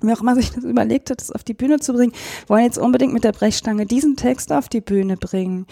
wer 0.00 0.14
auch 0.14 0.22
immer 0.22 0.34
sich 0.34 0.52
das 0.52 0.64
überlegt 0.64 1.10
hat, 1.10 1.20
das 1.20 1.30
auf 1.30 1.44
die 1.44 1.54
Bühne 1.54 1.78
zu 1.80 1.92
bringen, 1.92 2.12
wollen 2.46 2.64
jetzt 2.64 2.78
unbedingt 2.78 3.12
mit 3.12 3.24
der 3.24 3.32
Brechstange 3.32 3.86
diesen 3.86 4.16
Text 4.16 4.52
auf 4.52 4.68
die 4.68 4.80
Bühne 4.80 5.16
bringen. 5.16 5.66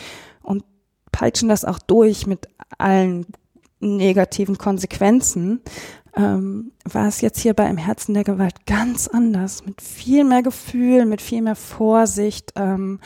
Peitschen 1.19 1.49
das 1.49 1.65
auch 1.65 1.81
durch 1.81 2.29
mit 2.29 2.47
allen 2.79 3.27
negativen 3.81 4.57
Konsequenzen, 4.57 5.63
ähm, 6.17 6.71
war 6.85 7.09
es 7.09 7.23
jetzt 7.23 7.41
hier 7.41 7.55
bei 7.55 7.69
Im 7.69 7.77
Herzen 7.77 8.15
der 8.15 8.23
Gewalt 8.23 8.67
ganz 8.67 9.09
anders, 9.09 9.67
mit 9.67 9.83
viel 9.83 10.23
mehr 10.23 10.43
Gefühl, 10.45 11.07
mit 11.07 11.21
viel 11.21 11.43
mehr 11.43 11.57
Vorsicht, 11.57 12.53
ähm, 12.55 13.01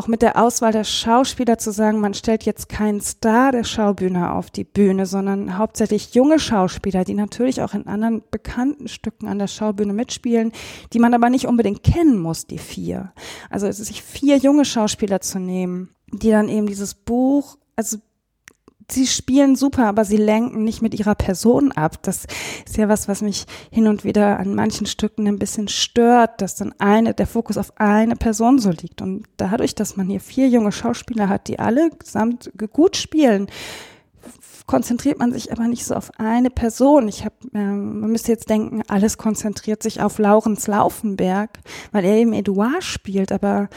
auch 0.00 0.08
mit 0.08 0.22
der 0.22 0.42
Auswahl 0.42 0.72
der 0.72 0.84
Schauspieler 0.84 1.58
zu 1.58 1.72
sagen, 1.72 2.00
man 2.00 2.14
stellt 2.14 2.44
jetzt 2.44 2.70
keinen 2.70 3.02
Star 3.02 3.52
der 3.52 3.64
Schaubühne 3.64 4.32
auf 4.32 4.50
die 4.50 4.64
Bühne, 4.64 5.04
sondern 5.04 5.58
hauptsächlich 5.58 6.14
junge 6.14 6.38
Schauspieler, 6.38 7.04
die 7.04 7.12
natürlich 7.12 7.60
auch 7.60 7.74
in 7.74 7.86
anderen 7.86 8.22
bekannten 8.30 8.88
Stücken 8.88 9.28
an 9.28 9.38
der 9.38 9.46
Schaubühne 9.46 9.92
mitspielen, 9.92 10.52
die 10.94 11.00
man 11.00 11.12
aber 11.12 11.28
nicht 11.28 11.46
unbedingt 11.46 11.82
kennen 11.82 12.18
muss, 12.18 12.46
die 12.46 12.56
vier. 12.56 13.12
Also 13.50 13.70
sich 13.70 14.02
vier 14.02 14.38
junge 14.38 14.64
Schauspieler 14.64 15.20
zu 15.20 15.38
nehmen, 15.38 15.90
die 16.10 16.30
dann 16.30 16.48
eben 16.48 16.66
dieses 16.66 16.94
Buch, 16.94 17.58
also 17.76 17.98
sie 18.92 19.06
spielen 19.06 19.56
super, 19.56 19.86
aber 19.86 20.04
sie 20.04 20.16
lenken 20.16 20.64
nicht 20.64 20.82
mit 20.82 20.94
ihrer 20.98 21.14
Person 21.14 21.72
ab. 21.72 22.02
Das 22.02 22.26
ist 22.66 22.76
ja 22.76 22.88
was, 22.88 23.08
was 23.08 23.22
mich 23.22 23.46
hin 23.70 23.86
und 23.86 24.04
wieder 24.04 24.38
an 24.38 24.54
manchen 24.54 24.86
Stücken 24.86 25.26
ein 25.26 25.38
bisschen 25.38 25.68
stört, 25.68 26.40
dass 26.40 26.56
dann 26.56 26.74
eine, 26.78 27.14
der 27.14 27.26
Fokus 27.26 27.56
auf 27.56 27.72
eine 27.76 28.16
Person 28.16 28.58
so 28.58 28.70
liegt. 28.70 29.02
Und 29.02 29.24
dadurch, 29.36 29.74
dass 29.74 29.96
man 29.96 30.08
hier 30.08 30.20
vier 30.20 30.48
junge 30.48 30.72
Schauspieler 30.72 31.28
hat, 31.28 31.48
die 31.48 31.58
alle 31.58 31.90
gesamt 31.90 32.50
gut 32.72 32.96
spielen, 32.96 33.48
konzentriert 34.66 35.18
man 35.18 35.32
sich 35.32 35.50
aber 35.50 35.66
nicht 35.66 35.84
so 35.84 35.96
auf 35.96 36.12
eine 36.18 36.48
Person. 36.48 37.08
Ich 37.08 37.24
habe, 37.24 37.34
ähm, 37.54 38.00
man 38.00 38.12
müsste 38.12 38.30
jetzt 38.30 38.48
denken, 38.48 38.82
alles 38.86 39.18
konzentriert 39.18 39.82
sich 39.82 40.00
auf 40.00 40.18
Laurens 40.18 40.68
Laufenberg, 40.68 41.58
weil 41.90 42.04
er 42.04 42.16
eben 42.16 42.32
Edouard 42.32 42.84
spielt, 42.84 43.32
aber 43.32 43.68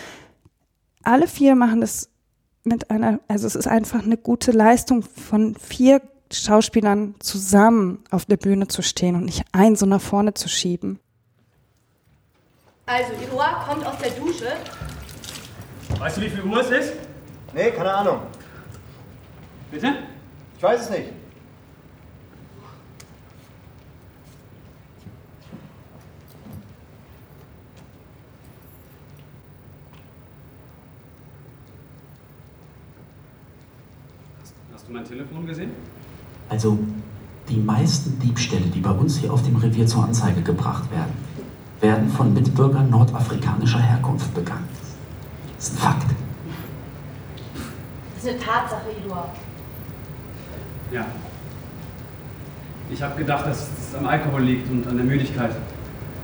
alle 1.01 1.27
vier 1.27 1.55
machen 1.55 1.81
das 1.81 2.12
mit 2.63 2.89
einer, 2.89 3.19
also 3.27 3.47
es 3.47 3.55
ist 3.55 3.67
einfach 3.67 4.03
eine 4.03 4.17
gute 4.17 4.51
Leistung 4.51 5.03
von 5.03 5.55
vier 5.55 6.01
Schauspielern 6.31 7.15
zusammen 7.19 8.03
auf 8.09 8.25
der 8.25 8.37
Bühne 8.37 8.67
zu 8.67 8.81
stehen 8.81 9.15
und 9.15 9.25
nicht 9.25 9.43
einen 9.51 9.75
so 9.75 9.85
nach 9.85 10.01
vorne 10.01 10.33
zu 10.33 10.49
schieben. 10.49 10.99
Also, 12.85 13.11
Iroa 13.23 13.65
kommt 13.67 13.85
aus 13.85 13.97
der 13.99 14.11
Dusche. 14.11 14.47
Weißt 15.99 16.17
du, 16.17 16.21
wie 16.21 16.29
viel 16.29 16.43
Uhr 16.43 16.59
es 16.59 16.69
ist? 16.69 16.93
Nee, 17.53 17.71
keine 17.71 17.93
Ahnung. 17.93 18.19
Bitte? 19.71 19.93
Ich 20.57 20.63
weiß 20.63 20.81
es 20.81 20.89
nicht. 20.89 21.09
Mein 34.93 35.03
Telefon 35.03 35.45
gesehen? 35.47 35.71
Also, 36.49 36.77
die 37.49 37.57
meisten 37.57 38.19
Diebstähle, 38.19 38.67
die 38.67 38.79
bei 38.79 38.91
uns 38.91 39.17
hier 39.17 39.33
auf 39.33 39.43
dem 39.43 39.55
Revier 39.55 39.87
zur 39.87 40.03
Anzeige 40.03 40.41
gebracht 40.41 40.89
werden, 40.91 41.11
werden 41.81 42.09
von 42.09 42.33
Mitbürgern 42.33 42.89
nordafrikanischer 42.89 43.79
Herkunft 43.79 44.33
begangen. 44.33 44.67
Das 45.57 45.67
ist 45.67 45.75
ein 45.75 45.79
Fakt. 45.79 46.11
Das 48.15 48.23
ist 48.23 48.29
eine 48.29 48.39
Tatsache, 48.39 48.83
Eduard. 49.03 49.35
Ja. 50.91 51.05
Ich 52.91 53.01
habe 53.01 53.15
gedacht, 53.15 53.47
dass 53.47 53.69
es 53.79 53.95
am 53.95 54.05
Alkohol 54.05 54.43
liegt 54.43 54.69
und 54.69 54.87
an 54.87 54.95
der 54.95 55.05
Müdigkeit. 55.05 55.55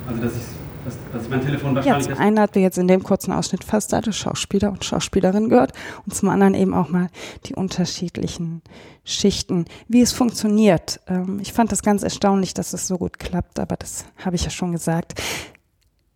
Also, 0.08 0.22
dass 0.22 0.36
ich 0.36 0.44
dass, 0.86 0.98
dass 1.14 1.30
mein 1.30 1.42
Telefon 1.42 1.76
wahrscheinlich 1.76 2.08
ja, 2.08 2.14
zum 2.14 2.22
einen 2.22 2.40
hat 2.40 2.56
wir 2.56 2.62
jetzt 2.62 2.78
in 2.78 2.88
dem 2.88 3.04
kurzen 3.04 3.32
Ausschnitt 3.32 3.64
fast 3.64 3.94
alle 3.94 4.14
Schauspieler 4.14 4.72
und 4.72 4.86
Schauspielerinnen 4.86 5.50
gehört 5.50 5.74
und 6.06 6.14
zum 6.14 6.30
anderen 6.30 6.54
eben 6.54 6.74
auch 6.74 6.90
mal 6.90 7.10
die 7.46 7.56
unterschiedlichen 7.56 8.62
Schichten, 9.04 9.66
wie 9.88 10.02
es 10.02 10.12
funktioniert. 10.12 11.00
Ähm, 11.08 11.40
ich 11.42 11.54
fand 11.54 11.72
das 11.72 11.82
ganz 11.82 12.04
erstaunlich, 12.04 12.54
dass 12.54 12.74
es 12.74 12.88
so 12.88 12.98
gut 12.98 13.20
klappt, 13.20 13.60
aber 13.60 13.76
das 13.76 14.06
habe 14.24 14.36
ich 14.36 14.44
ja 14.44 14.50
schon 14.50 14.72
gesagt. 14.72 15.22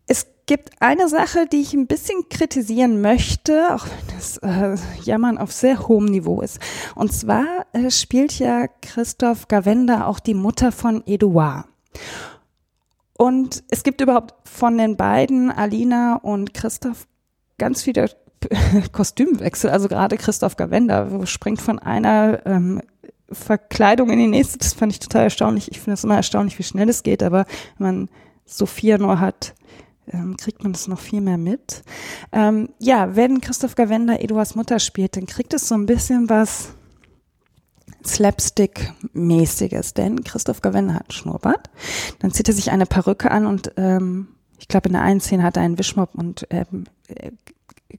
Es 0.05 0.27
gibt 0.46 0.72
eine 0.82 1.08
Sache, 1.08 1.48
die 1.48 1.62
ich 1.62 1.74
ein 1.74 1.88
bisschen 1.88 2.27
kritisieren 2.29 3.01
möchte, 3.01 3.74
auch 3.74 3.86
wenn 3.86 4.15
das 4.15 4.38
äh, 4.38 4.75
Jammern 5.03 5.38
auf 5.38 5.51
sehr 5.51 5.88
hohem 5.88 6.05
Niveau 6.05 6.41
ist. 6.41 6.60
Und 6.96 7.13
zwar 7.13 7.65
äh, 7.72 7.89
spielt 7.89 8.38
ja 8.39 8.67
Christoph 8.82 9.48
Gavenda 9.48 10.05
auch 10.05 10.20
die 10.20 10.34
Mutter 10.34 10.72
von 10.72 11.03
Edouard. 11.05 11.65
Und 13.24 13.63
es 13.70 13.84
gibt 13.84 14.01
überhaupt 14.01 14.34
von 14.44 14.77
den 14.77 14.98
beiden, 14.98 15.50
Alina 15.50 16.18
und 16.18 16.53
Christoph, 16.53 17.08
ganz 17.58 17.82
viele 17.82 18.10
Kostümwechsel. 18.92 19.70
Also 19.70 19.88
gerade 19.88 20.18
Christoph 20.18 20.58
Gavenda 20.58 21.25
springt 21.25 21.62
von 21.62 21.80
einer 21.80 22.46
ähm, 22.46 22.82
Verkleidung 23.32 24.10
in 24.10 24.20
die 24.20 24.27
nächste. 24.27 24.58
Das 24.58 24.74
fand 24.74 24.92
ich 24.92 25.00
total 25.00 25.24
erstaunlich. 25.24 25.72
Ich 25.72 25.80
finde 25.80 25.94
es 25.94 26.03
immer 26.03 26.18
erstaunlich, 26.18 26.60
wie 26.60 26.63
schnell 26.63 26.89
es 26.89 27.01
geht, 27.01 27.24
aber 27.24 27.46
wenn 27.77 27.88
man 27.88 28.10
Sophia 28.44 28.98
nur 28.98 29.22
hat, 29.22 29.56
ähm, 30.12 30.36
kriegt 30.36 30.62
man 30.62 30.74
das 30.74 30.89
noch 30.89 31.00
viel 31.00 31.22
mehr 31.22 31.38
mit. 31.38 31.82
Ähm, 32.34 32.72
ja, 32.80 33.15
wenn 33.15 33.39
Christoph 33.39 33.75
Gavenda 33.75 34.15
Eduards 34.15 34.56
Mutter 34.56 34.80
spielt, 34.80 35.15
dann 35.15 35.27
kriegt 35.27 35.53
es 35.53 35.70
so 35.70 35.75
ein 35.75 35.86
bisschen 35.86 36.27
was 36.27 36.75
Slapstick-mäßiges, 38.06 39.94
denn 39.94 40.24
Christoph 40.24 40.62
Gavenda 40.62 40.96
hat 40.96 41.14
Schnurrbart, 41.14 41.70
dann 42.20 42.32
zieht 42.32 42.48
er 42.48 42.54
sich 42.54 42.72
eine 42.72 42.86
Perücke 42.86 43.32
an 43.32 43.46
und 43.46 43.74
ähm, 43.78 44.28
ich 44.60 44.68
glaube 44.68 44.90
in 44.90 44.94
der 44.94 45.02
einen 45.02 45.20
Szene 45.20 45.44
hat 45.44 45.58
er 45.58 45.64
einen 45.64 45.78
Wischmopp 45.78 46.16
und 46.16 46.48
ähm, 46.50 46.86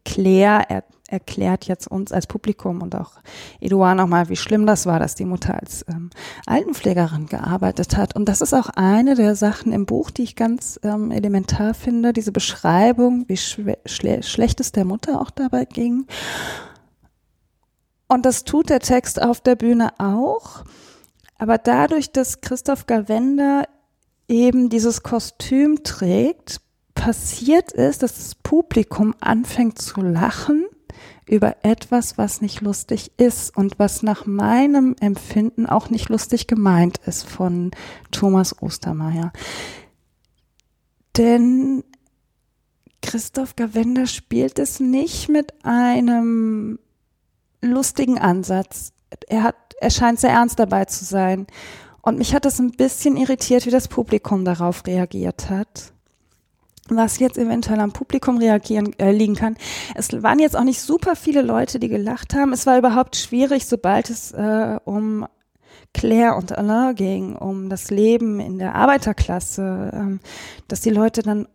Claire 0.05 0.65
er, 0.69 0.85
erklärt 1.09 1.67
jetzt 1.67 1.87
uns 1.87 2.13
als 2.13 2.27
Publikum 2.27 2.83
und 2.83 2.95
auch 2.95 3.13
Eduard 3.61 3.97
nochmal, 3.97 4.29
wie 4.29 4.37
schlimm 4.37 4.67
das 4.67 4.87
war, 4.87 4.99
dass 4.99 5.15
die 5.15 5.25
Mutter 5.25 5.61
als 5.61 5.85
ähm, 5.89 6.11
Altenpflegerin 6.47 7.27
gearbeitet 7.27 7.97
hat. 7.97 8.17
Und 8.17 8.29
das 8.29 8.41
ist 8.41 8.55
auch 8.55 8.71
eine 8.71 9.15
der 9.15 9.37
Sachen 9.37 9.73
im 9.73 9.87
Buch, 9.87 10.11
die 10.11 10.23
ich 10.23 10.35
ganz 10.35 10.81
ähm, 10.83 11.11
elementar 11.11 11.75
finde, 11.75 12.13
diese 12.13 12.33
Beschreibung, 12.33 13.27
wie 13.29 13.37
schle 13.37 13.77
schlecht 13.87 14.61
es 14.61 14.73
der 14.73 14.85
Mutter 14.85 15.21
auch 15.21 15.31
dabei 15.31 15.67
ging. 15.67 16.07
Und 18.14 18.25
das 18.25 18.44
tut 18.44 18.71
der 18.71 18.78
Text 18.78 19.21
auf 19.21 19.40
der 19.40 19.56
Bühne 19.56 19.92
auch. 19.99 20.62
Aber 21.37 21.59
dadurch, 21.59 22.12
dass 22.12 22.40
Christoph 22.40 22.87
Gavenda 22.87 23.64
eben 24.28 24.68
dieses 24.71 25.02
Kostüm 25.02 25.83
trägt, 25.83 26.61
passiert 26.94 27.73
ist, 27.73 28.04
dass 28.04 28.14
das 28.14 28.37
Publikum 28.37 29.16
anfängt 29.18 29.80
zu 29.80 30.00
lachen 30.00 30.64
über 31.26 31.56
etwas, 31.64 32.16
was 32.16 32.40
nicht 32.40 32.61
lustig 32.61 33.11
ist 33.16 33.56
und 33.56 33.80
was 33.80 34.04
nach 34.04 34.26
meinem 34.26 34.94
Empfinden 35.00 35.66
auch 35.66 35.90
nicht 35.90 36.09
lustig 36.09 36.47
gemeint 36.47 37.00
ist 37.06 37.25
von 37.28 37.73
Thomas 38.12 38.62
Ostermeier. 38.62 39.33
Denn 41.16 41.83
Christoph 43.02 43.56
Gavenda 43.56 44.06
spielt 44.06 44.61
es 44.61 44.78
nicht 44.78 45.28
mit 45.28 45.64
einem 45.64 46.78
lustigen 47.71 48.18
Ansatz. 48.18 48.92
Er 49.28 49.42
hat, 49.42 49.56
er 49.80 49.90
scheint 49.90 50.21
sehr 50.21 50.30
ernst 50.30 50.59
dabei 50.59 50.85
zu 50.85 51.04
sein. 51.04 51.47
Und 52.02 52.18
mich 52.18 52.35
hat 52.35 52.44
es 52.47 52.59
ein 52.59 52.73
bisschen 52.73 53.16
irritiert, 53.16 53.66
wie 53.66 53.71
das 53.71 53.88
Publikum 53.88 54.44
darauf 54.44 54.87
reagiert 54.87 55.49
hat 55.50 55.94
was 56.88 57.18
jetzt 57.18 57.38
eventuell 57.38 57.80
am 57.80 57.92
Publikum 57.92 58.38
reagieren 58.38 58.92
äh, 58.99 59.11
liegen 59.11 59.35
kann. 59.35 59.56
Es 59.94 60.23
waren 60.23 60.38
jetzt 60.38 60.56
auch 60.56 60.64
nicht 60.64 60.80
super 60.80 61.16
viele 61.16 61.42
Leute, 61.42 61.78
die 61.78 61.88
gelacht 61.88 62.35
haben. 62.35 62.52
Es 62.52 62.66
war 62.66 62.78
überhaupt 62.78 63.16
schwierig, 63.16 63.66
sobald 63.66 64.11
es 64.11 64.33
äh, 64.33 64.78
um 64.85 65.26
Claire 65.94 66.37
und 66.37 66.56
Alain 66.56 66.94
ging, 66.94 67.37
um 67.37 67.71
das 67.71 67.90
Leben 67.90 68.40
in 68.40 68.59
der 68.59 68.75
Arbeiterklasse, 68.75 69.90
ähm, 69.94 70.21
dass 70.68 70.80
die 70.80 70.90
Leute 70.90 71.23
dann 71.23 71.49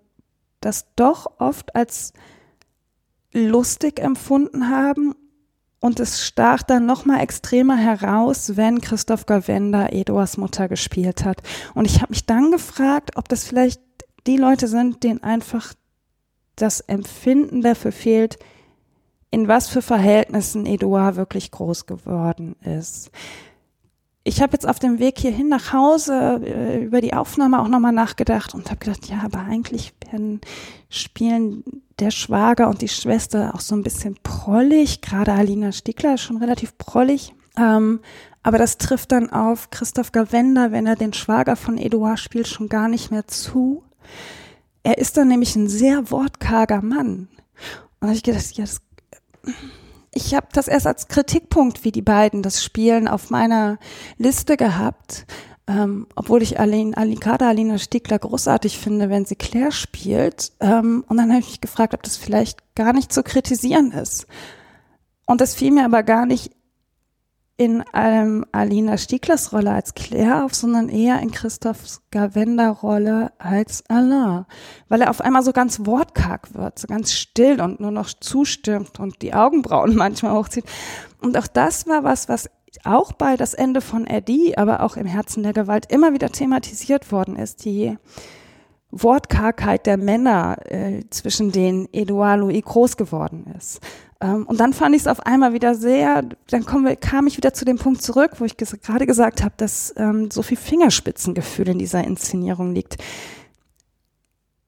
das 0.61 0.87
doch 0.95 1.39
oft 1.39 1.75
als 1.75 2.13
lustig 3.31 3.99
empfunden 3.99 4.69
haben 4.69 5.13
und 5.79 5.99
es 5.99 6.25
stach 6.25 6.63
dann 6.63 6.85
noch 6.85 7.05
mal 7.05 7.21
extremer 7.21 7.77
heraus, 7.77 8.57
wenn 8.57 8.81
Christoph 8.81 9.25
Gavenda 9.25 9.87
Eduards 9.87 10.37
Mutter 10.37 10.67
gespielt 10.67 11.23
hat. 11.23 11.41
Und 11.73 11.85
ich 11.85 12.01
habe 12.01 12.11
mich 12.11 12.25
dann 12.25 12.51
gefragt, 12.51 13.11
ob 13.15 13.29
das 13.29 13.45
vielleicht 13.45 13.81
die 14.27 14.37
Leute 14.37 14.67
sind, 14.67 15.03
denen 15.03 15.23
einfach 15.23 15.73
das 16.55 16.81
Empfinden 16.81 17.61
dafür 17.61 17.91
fehlt, 17.91 18.37
in 19.31 19.47
was 19.47 19.67
für 19.69 19.81
Verhältnissen 19.81 20.65
Eduard 20.65 21.15
wirklich 21.15 21.51
groß 21.51 21.85
geworden 21.85 22.55
ist. 22.61 23.11
Ich 24.29 24.43
habe 24.43 24.53
jetzt 24.53 24.69
auf 24.69 24.77
dem 24.77 24.99
Weg 24.99 25.17
hierhin 25.17 25.49
nach 25.49 25.73
Hause 25.73 26.39
äh, 26.45 26.83
über 26.83 27.01
die 27.01 27.15
Aufnahme 27.15 27.59
auch 27.59 27.67
nochmal 27.67 27.91
nachgedacht 27.91 28.53
und 28.53 28.69
habe 28.69 28.77
gedacht, 28.77 29.07
ja, 29.07 29.21
aber 29.23 29.39
eigentlich 29.39 29.91
werden, 30.05 30.39
spielen 30.87 31.63
der 31.97 32.11
Schwager 32.11 32.69
und 32.69 32.83
die 32.83 32.89
Schwester 32.89 33.55
auch 33.55 33.59
so 33.59 33.73
ein 33.73 33.81
bisschen 33.81 34.17
prollig. 34.21 35.01
Gerade 35.01 35.33
Alina 35.33 35.71
Stiegler 35.71 36.13
ist 36.13 36.21
schon 36.21 36.37
relativ 36.37 36.77
prollig. 36.77 37.33
Ähm, 37.57 38.01
aber 38.43 38.59
das 38.59 38.77
trifft 38.77 39.13
dann 39.13 39.31
auf 39.31 39.71
Christoph 39.71 40.11
Gavenda, 40.11 40.71
wenn 40.71 40.85
er 40.85 40.95
den 40.95 41.13
Schwager 41.13 41.55
von 41.55 41.79
Eduard 41.79 42.19
spielt, 42.19 42.47
schon 42.47 42.69
gar 42.69 42.87
nicht 42.87 43.09
mehr 43.09 43.27
zu. 43.27 43.83
Er 44.83 44.99
ist 44.99 45.17
dann 45.17 45.29
nämlich 45.29 45.55
ein 45.55 45.67
sehr 45.67 46.11
wortkarger 46.11 46.83
Mann. 46.83 47.29
Und 47.31 48.01
da 48.01 48.07
habe 48.09 48.15
ich 48.15 48.21
gedacht, 48.21 48.51
ja, 48.51 48.63
das, 48.63 48.79
ich 50.13 50.33
habe 50.33 50.47
das 50.51 50.67
erst 50.67 50.87
als 50.87 51.07
Kritikpunkt, 51.07 51.83
wie 51.83 51.91
die 51.91 52.01
beiden 52.01 52.41
das 52.41 52.63
spielen, 52.63 53.07
auf 53.07 53.29
meiner 53.29 53.77
Liste 54.17 54.57
gehabt. 54.57 55.25
Ähm, 55.67 56.07
obwohl 56.15 56.41
ich 56.41 56.59
Aline, 56.59 56.97
Alicada 56.97 57.47
Alina 57.47 57.77
Stiegler 57.77 58.17
großartig 58.17 58.79
finde, 58.79 59.09
wenn 59.09 59.25
sie 59.25 59.35
Claire 59.35 59.71
spielt. 59.71 60.51
Ähm, 60.59 61.05
und 61.07 61.17
dann 61.17 61.29
habe 61.29 61.41
ich 61.41 61.49
mich 61.49 61.61
gefragt, 61.61 61.93
ob 61.93 62.01
das 62.01 62.17
vielleicht 62.17 62.75
gar 62.75 62.91
nicht 62.91 63.13
zu 63.13 63.21
kritisieren 63.21 63.91
ist. 63.91 64.25
Und 65.27 65.41
das 65.41 65.53
fiel 65.53 65.71
mir 65.71 65.85
aber 65.85 66.01
gar 66.01 66.25
nicht 66.25 66.51
in 67.59 67.83
ähm, 67.93 68.45
Alina 68.53 68.97
Stieglers 68.97 69.51
Rolle 69.51 69.73
als 69.73 69.93
Claire 69.93 70.45
auf, 70.45 70.55
sondern 70.55 70.87
eher 70.87 71.19
in 71.19 71.29
Christophs 71.29 72.01
Gavenda 72.09 72.69
Rolle 72.69 73.33
als 73.37 73.83
Alain, 73.89 74.45
weil 74.87 75.01
er 75.01 75.09
auf 75.09 75.19
einmal 75.19 75.43
so 75.43 75.51
ganz 75.51 75.85
wortkarg 75.85 76.53
wird, 76.53 76.79
so 76.79 76.87
ganz 76.87 77.11
still 77.11 77.59
und 77.59 77.81
nur 77.81 77.91
noch 77.91 78.07
zustimmt 78.13 79.01
und 79.01 79.21
die 79.21 79.33
Augenbrauen 79.33 79.93
manchmal 79.97 80.31
hochzieht. 80.31 80.63
Und 81.19 81.37
auch 81.37 81.47
das 81.47 81.85
war 81.85 82.05
was, 82.05 82.29
was 82.29 82.49
auch 82.85 83.11
bei 83.11 83.35
das 83.35 83.53
Ende 83.53 83.81
von 83.81 84.07
Eddie, 84.07 84.57
aber 84.57 84.81
auch 84.81 84.95
im 84.95 85.05
Herzen 85.05 85.43
der 85.43 85.51
Gewalt 85.51 85.91
immer 85.91 86.13
wieder 86.13 86.29
thematisiert 86.29 87.11
worden 87.11 87.35
ist, 87.35 87.65
die 87.65 87.97
Wortkargheit 88.89 89.85
der 89.85 89.97
Männer, 89.97 90.59
äh, 90.71 91.03
zwischen 91.09 91.51
denen 91.51 91.89
Edouard 91.91 92.39
Louis 92.39 92.63
groß 92.63 92.95
geworden 92.95 93.53
ist. 93.57 93.81
Ähm, 94.21 94.45
und 94.45 94.59
dann 94.59 94.73
fand 94.73 94.95
ich 94.95 95.01
es 95.03 95.07
auf 95.07 95.25
einmal 95.25 95.53
wieder 95.53 95.75
sehr, 95.75 96.23
dann 96.49 96.65
wir, 96.85 96.95
kam 96.95 97.27
ich 97.27 97.37
wieder 97.37 97.53
zu 97.53 97.65
dem 97.65 97.77
Punkt 97.77 98.01
zurück, 98.01 98.31
wo 98.39 98.45
ich 98.45 98.57
gerade 98.57 99.05
gesagt 99.05 99.43
habe, 99.43 99.53
dass 99.57 99.93
ähm, 99.97 100.29
so 100.31 100.41
viel 100.41 100.57
Fingerspitzengefühl 100.57 101.69
in 101.69 101.79
dieser 101.79 102.03
Inszenierung 102.03 102.73
liegt. 102.73 102.97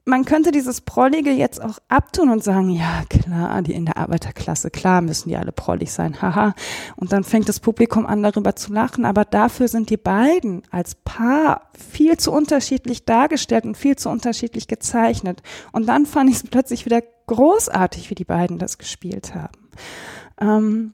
Man 0.04 0.26
könnte 0.26 0.52
dieses 0.52 0.82
Prollige 0.82 1.30
jetzt 1.30 1.62
auch 1.62 1.78
abtun 1.88 2.30
und 2.30 2.44
sagen, 2.44 2.72
ja 2.72 3.04
klar, 3.08 3.62
die 3.62 3.74
in 3.74 3.86
der 3.86 3.98
Arbeiterklasse, 3.98 4.72
klar 4.72 5.02
müssen 5.02 5.30
die 5.30 5.38
alle 5.38 5.52
prollig 5.52 5.92
sein, 5.92 6.20
haha. 6.22 6.56
Und 6.96 7.14
dann 7.14 7.24
fängt 7.24 7.48
das 7.48 7.60
Publikum 7.60 8.08
an 8.08 8.24
darüber 8.24 8.56
zu 8.56 8.74
lachen, 8.74 9.06
aber 9.06 9.26
dafür 9.26 9.68
sind 9.68 9.92
die 9.92 9.98
beiden 9.98 10.64
als 10.72 10.96
Paar 10.96 11.70
viel 11.78 12.18
zu 12.18 12.32
unterschiedlich 12.32 13.06
dargestellt 13.06 13.66
und 13.66 13.78
viel 13.78 13.96
zu 13.96 14.10
unterschiedlich 14.10 14.68
gezeichnet. 14.68 15.44
Und 15.72 15.88
dann 15.88 16.08
fand 16.08 16.32
ich 16.32 16.38
es 16.38 16.44
plötzlich 16.44 16.86
wieder 16.86 17.04
großartig, 17.28 18.10
wie 18.10 18.16
die 18.16 18.26
beiden 18.26 18.58
das 18.58 18.80
gespielt 18.80 19.36
haben. 19.36 19.70
Ähm, 20.40 20.94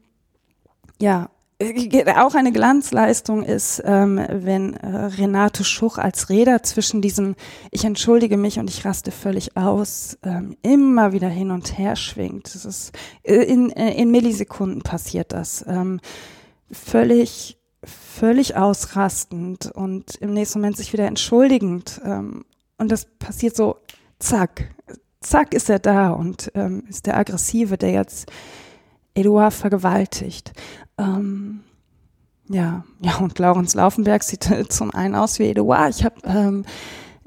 ja, 0.99 1.29
auch 1.59 2.35
eine 2.35 2.51
Glanzleistung 2.51 3.41
ist, 3.41 3.81
ähm, 3.83 4.23
wenn 4.29 4.75
äh, 4.75 4.87
Renate 4.87 5.63
Schuch 5.63 5.97
als 5.97 6.29
Räder 6.29 6.61
zwischen 6.61 7.01
diesem 7.01 7.35
Ich 7.71 7.83
entschuldige 7.83 8.37
mich 8.37 8.59
und 8.59 8.69
ich 8.69 8.85
raste 8.85 9.11
völlig 9.11 9.57
aus 9.57 10.19
ähm, 10.23 10.55
immer 10.61 11.13
wieder 11.13 11.29
hin 11.29 11.49
und 11.49 11.77
her 11.79 11.95
schwingt. 11.95 12.53
Das 12.53 12.63
ist 12.63 12.91
äh, 13.23 13.37
in, 13.37 13.71
äh, 13.71 13.93
in 13.99 14.11
Millisekunden 14.11 14.83
passiert 14.83 15.33
das. 15.33 15.65
Ähm, 15.67 15.99
völlig, 16.71 17.57
völlig 17.83 18.55
ausrastend 18.55 19.71
und 19.73 20.15
im 20.17 20.33
nächsten 20.33 20.59
Moment 20.59 20.77
sich 20.77 20.93
wieder 20.93 21.07
entschuldigend. 21.07 21.99
Ähm, 22.05 22.45
und 22.77 22.91
das 22.91 23.05
passiert 23.17 23.55
so, 23.55 23.77
zack, 24.19 24.75
zack 25.21 25.55
ist 25.55 25.71
er 25.71 25.79
da 25.79 26.11
und 26.11 26.51
ähm, 26.53 26.83
ist 26.87 27.07
der 27.07 27.17
Aggressive, 27.17 27.79
der 27.79 27.93
jetzt 27.93 28.31
Eduard 29.15 29.53
vergewaltigt. 29.55 30.53
Ähm, 30.97 31.61
ja, 32.49 32.83
ja, 33.01 33.17
und 33.17 33.37
Laurens 33.39 33.75
Laufenberg 33.75 34.23
sieht 34.23 34.43
zum 34.69 34.91
einen 34.91 35.15
aus 35.15 35.39
wie 35.39 35.49
Eduard. 35.49 35.95
Ich 35.95 36.05
habe 36.05 36.15
ähm, 36.25 36.65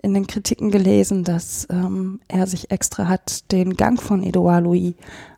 in 0.02 0.14
den 0.14 0.26
Kritiken 0.26 0.70
gelesen, 0.70 1.24
dass 1.24 1.66
ähm, 1.70 2.20
er 2.28 2.46
sich 2.46 2.70
extra 2.70 3.06
hat 3.06 3.50
den 3.52 3.76
Gang 3.76 4.00
von 4.00 4.22
Eduard 4.22 4.64
Louis 4.64 4.94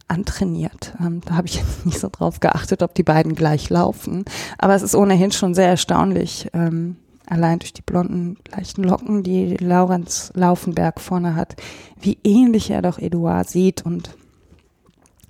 antrainiert. 0.09 0.95
Ähm, 1.01 1.21
da 1.25 1.37
habe 1.37 1.49
ich 1.49 1.57
jetzt 1.57 1.87
nicht 1.87 1.99
so 1.99 2.09
drauf 2.11 2.40
geachtet, 2.40 2.83
ob 2.83 2.95
die 2.95 3.03
beiden 3.03 3.35
gleich 3.35 3.71
laufen. 3.71 4.25
Aber 4.59 4.75
es 4.75 4.83
ist 4.83 4.95
ohnehin 4.95 5.33
schon 5.33 5.55
sehr 5.55 5.68
erstaunlich, 5.68 6.49
ähm, 6.53 6.97
allein 7.27 7.59
durch 7.59 7.73
die 7.73 7.83
blonden, 7.83 8.37
leichten 8.51 8.85
Locken, 8.85 9.23
die 9.23 9.57
Laurenz 9.57 10.33
Laufenberg 10.35 11.01
vorne 11.01 11.35
hat, 11.35 11.57
wie 12.01 12.18
ähnlich 12.25 12.71
er 12.71 12.83
doch 12.83 12.99
Eduard 12.99 13.49
sieht 13.49 13.85
und 13.85 14.11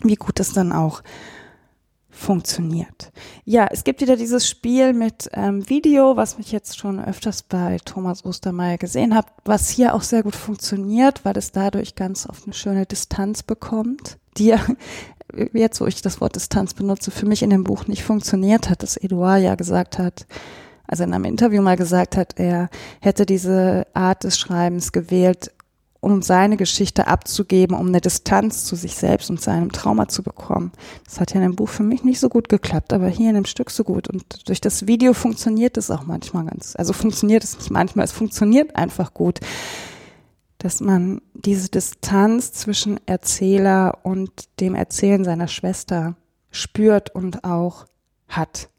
wie 0.02 0.16
gut 0.16 0.40
es 0.40 0.52
dann 0.52 0.72
auch 0.72 1.02
funktioniert. 2.22 3.12
Ja, 3.44 3.66
es 3.70 3.85
gibt 3.85 4.00
wieder 4.00 4.16
dieses 4.16 4.48
Spiel 4.48 4.92
mit 4.92 5.28
ähm, 5.35 5.68
Video, 5.68 6.16
was 6.16 6.38
mich 6.38 6.52
jetzt 6.52 6.78
schon 6.78 7.02
öfters 7.04 7.42
bei 7.42 7.78
Thomas 7.85 8.24
Ostermeier 8.24 8.78
gesehen 8.78 9.14
habe, 9.14 9.28
was 9.44 9.68
hier 9.68 9.94
auch 9.94 10.02
sehr 10.02 10.22
gut 10.22 10.37
funktioniert, 10.37 11.24
weil 11.24 11.37
es 11.37 11.52
dadurch 11.52 11.94
ganz 11.94 12.28
oft 12.28 12.44
eine 12.44 12.54
schöne 12.54 12.87
Distanz 12.87 13.42
bekommt, 13.42 14.18
die 14.38 14.46
ja 14.46 14.61
jetzt 15.52 15.80
wo 15.80 15.87
ich 15.87 16.02
das 16.02 16.20
Wort 16.20 16.37
Distanz 16.37 16.74
benutze, 16.74 17.11
für 17.11 17.26
mich 17.26 17.42
in 17.42 17.50
dem 17.50 17.64
Buch 17.64 17.87
nicht 17.87 18.04
funktioniert 18.04 18.68
hat, 18.68 18.82
dass 18.82 18.96
Eduard 18.96 19.42
ja 19.42 19.54
gesagt 19.54 19.98
hat, 19.98 20.26
also 20.87 21.04
in 21.04 21.14
einem 21.14 21.24
Interview 21.24 21.62
mal 21.62 21.76
gesagt 21.76 22.16
hat, 22.16 22.38
er 22.38 22.68
hätte 23.00 23.24
diese 23.24 23.87
Art 23.94 24.24
des 24.24 24.38
Schreibens 24.38 24.92
gewählt, 24.92 25.50
um 26.02 26.20
seine 26.20 26.56
Geschichte 26.56 27.06
abzugeben, 27.06 27.76
um 27.76 27.86
eine 27.86 28.00
Distanz 28.00 28.64
zu 28.64 28.74
sich 28.74 28.96
selbst 28.96 29.30
und 29.30 29.40
seinem 29.40 29.70
Trauma 29.70 30.08
zu 30.08 30.24
bekommen. 30.24 30.72
Das 31.04 31.20
hat 31.20 31.32
ja 31.32 31.36
in 31.36 31.46
dem 31.46 31.54
Buch 31.54 31.68
für 31.68 31.84
mich 31.84 32.02
nicht 32.02 32.18
so 32.18 32.28
gut 32.28 32.48
geklappt, 32.48 32.92
aber 32.92 33.06
hier 33.06 33.28
in 33.28 33.36
dem 33.36 33.44
Stück 33.44 33.70
so 33.70 33.84
gut. 33.84 34.08
Und 34.08 34.48
durch 34.48 34.60
das 34.60 34.88
Video 34.88 35.14
funktioniert 35.14 35.76
es 35.76 35.92
auch 35.92 36.04
manchmal 36.04 36.44
ganz, 36.46 36.74
also 36.74 36.92
funktioniert 36.92 37.44
es 37.44 37.56
nicht 37.56 37.70
manchmal, 37.70 38.04
es 38.04 38.10
funktioniert 38.10 38.74
einfach 38.74 39.14
gut, 39.14 39.38
dass 40.58 40.80
man 40.80 41.22
diese 41.34 41.68
Distanz 41.68 42.52
zwischen 42.52 42.98
Erzähler 43.06 43.98
und 44.02 44.48
dem 44.58 44.74
Erzählen 44.74 45.22
seiner 45.22 45.46
Schwester 45.46 46.16
spürt 46.50 47.14
und 47.14 47.44
auch 47.44 47.86
hat. 48.26 48.70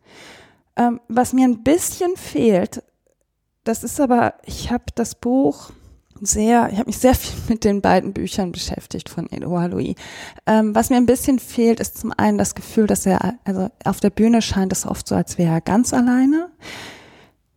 Ähm, 0.75 0.99
was 1.07 1.31
mir 1.31 1.45
ein 1.45 1.63
bisschen 1.63 2.17
fehlt, 2.17 2.83
das 3.63 3.85
ist 3.85 4.01
aber, 4.01 4.33
ich 4.43 4.71
habe 4.71 4.85
das 4.93 5.15
Buch 5.15 5.71
sehr, 6.25 6.69
ich 6.71 6.77
habe 6.77 6.87
mich 6.87 6.97
sehr 6.97 7.15
viel 7.15 7.39
mit 7.49 7.63
den 7.63 7.81
beiden 7.81 8.13
Büchern 8.13 8.51
beschäftigt 8.51 9.09
von 9.09 9.31
Edouard 9.31 9.71
Louis. 9.71 9.95
Ähm, 10.45 10.75
was 10.75 10.89
mir 10.89 10.97
ein 10.97 11.05
bisschen 11.05 11.39
fehlt, 11.39 11.79
ist 11.79 11.97
zum 11.97 12.13
einen 12.15 12.37
das 12.37 12.55
Gefühl, 12.55 12.87
dass 12.87 13.05
er, 13.05 13.35
also 13.43 13.69
auf 13.83 13.99
der 13.99 14.09
Bühne 14.09 14.41
scheint 14.41 14.71
es 14.71 14.85
oft 14.85 15.07
so, 15.07 15.15
als 15.15 15.37
wäre 15.37 15.53
er 15.53 15.61
ganz 15.61 15.93
alleine. 15.93 16.49